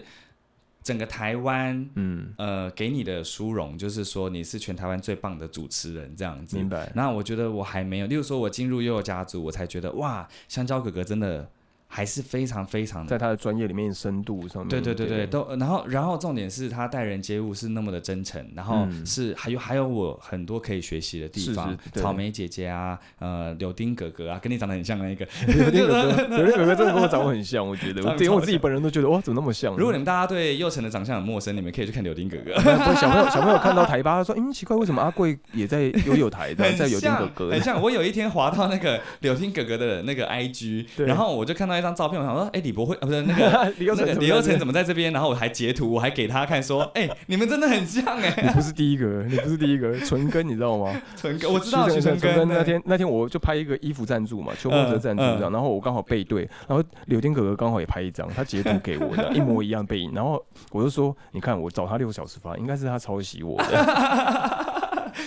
[0.83, 6.57] 整个台湾嗯，呃给你的殊荣，就是说你是全台湾最棒的主持人这样子。
[6.57, 6.91] 明白。
[6.93, 11.49] 那我觉得我还没有，例如说我进入悠悠家族，我才觉得哇，香蕉哥哥真的
[11.87, 25.25] 还是非常非常在他的专业里面深度上面，对对对对，都然后然后重点是他待人接物是那么的真诚，然后嗯是还有还有我很多可以学习的地方是是，草莓姐姐啊，呃，柳丁哥哥啊，跟你长得很像的那个。
[25.47, 29.75] 柳丁哥哥， 柳丁哥哥真的跟我长得很像，我觉得，连我自己本人都觉得哇，怎么那么像？
[29.75, 32.53] 如果你们大家对佑成的长相很陌生，你们可以去看柳丁哥哥，
[32.95, 37.81] 小朋友，小朋友看到台巴，他说：“嗯，奇怪，为什么阿贵也在悠悠台的，在柳丁哥，哥很像。
[37.81, 45.11] 我有一天滑到那个柳丁哥哥的那个 IG，对然后我就看到一张照片，我想说，哎，李博会啊，不是那个 李佑成那个李佑成怎么在这边？
[45.13, 48.41] 然后我还截图，我还给他看说，哎，你们真的很像哎，这？
[48.41, 50.93] 你不是第一个，你不是第一个，纯根你知道吗？
[51.15, 63.63] 纯根，我知道纯根纯那天那天我就拍一个衣服赞助嘛，秋风泽赞助这样，然后我刚好背对，然后柳丁哥哥刚好也拍一张，他截图给我的，一模一样背影，然后我就说，你看我找他六小时发，应该是他抄袭我的，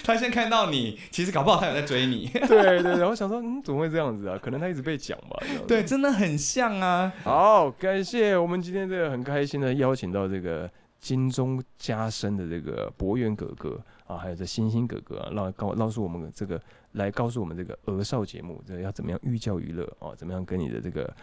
[0.09, 2.29] 他先看到你，其实搞不好他有在追你。
[2.49, 4.39] 对对，然后想说，嗯，怎么会这样子啊？
[4.43, 7.13] 可能他一直被讲吧，对，真的很像啊。
[7.23, 16.59] 好，感谢我们今天这个很开心的邀请到这个金钟加深的这个博远哥哥啊，还有这星星哥哥啊，让告告诉我们这个
[16.93, 21.15] 来告诉我们这个儿少节目，这个要怎么样寓教于乐啊，怎么样跟你的这个。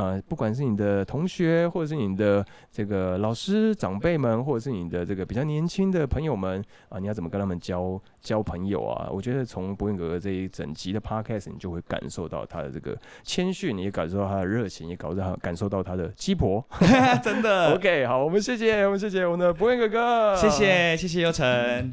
[0.00, 2.42] 呃，不管是你的同学，或者是你的
[2.72, 9.10] 这个老师长辈们，或者是你的这个比较年轻的朋友们啊，你要怎么跟他们交交朋友啊？
[9.12, 16.64] 我觉得从博云哥哥这一整集的 podcast，你就会感受到他的这个谦逊，你也感受到他的热情，也感受到感受到他的鸡婆。
[17.22, 17.74] 真的。
[17.74, 20.48] OK，好，我们谢谢，我们谢谢我们的博云哥哥，谢。
[20.48, 21.92] 谢谢谢优成。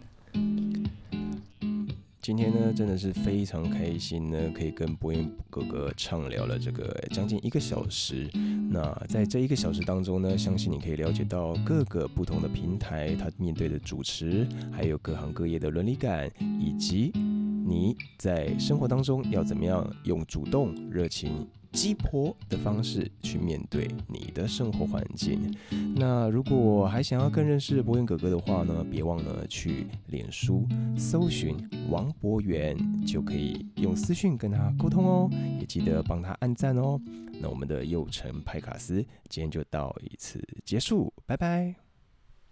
[2.28, 8.30] 今天呢，真的是非常开心呢，可以跟博彦哥哥畅聊了这个将近一个小时。
[8.70, 21.48] 那在这一个小时当中呢，相信你可以了解到各个不同的平台，他面对的主持，还有各行各业的伦理感，以及你在生活当中要怎么样用主动、热情、
[21.78, 25.56] 鸡婆的方式去面对你的生活环境。
[25.96, 30.68] 那如果还想要更认识博元哥哥的话呢，别忘了去脸书
[30.98, 31.56] 搜寻
[31.88, 32.76] 王博元，
[33.06, 37.00] 就可以用私讯跟他沟通哦，也记得帮他按赞哦。
[37.40, 38.96] 那我们的幼城派卡斯
[39.30, 41.87] 今天就到一次结束，拜拜。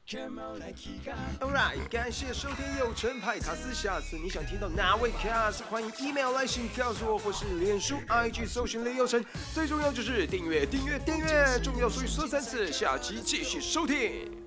[0.08, 3.74] Alright，感谢收听有成派卡斯。
[3.74, 9.26] 下次你想听到哪位卡斯，欢迎 email 来信告诉我，或是脸书 IG 搜寻雷有成。
[9.52, 12.72] 最重要就是订阅，订阅，订阅，重要所以说三次。
[12.72, 14.45] 下期继续收听。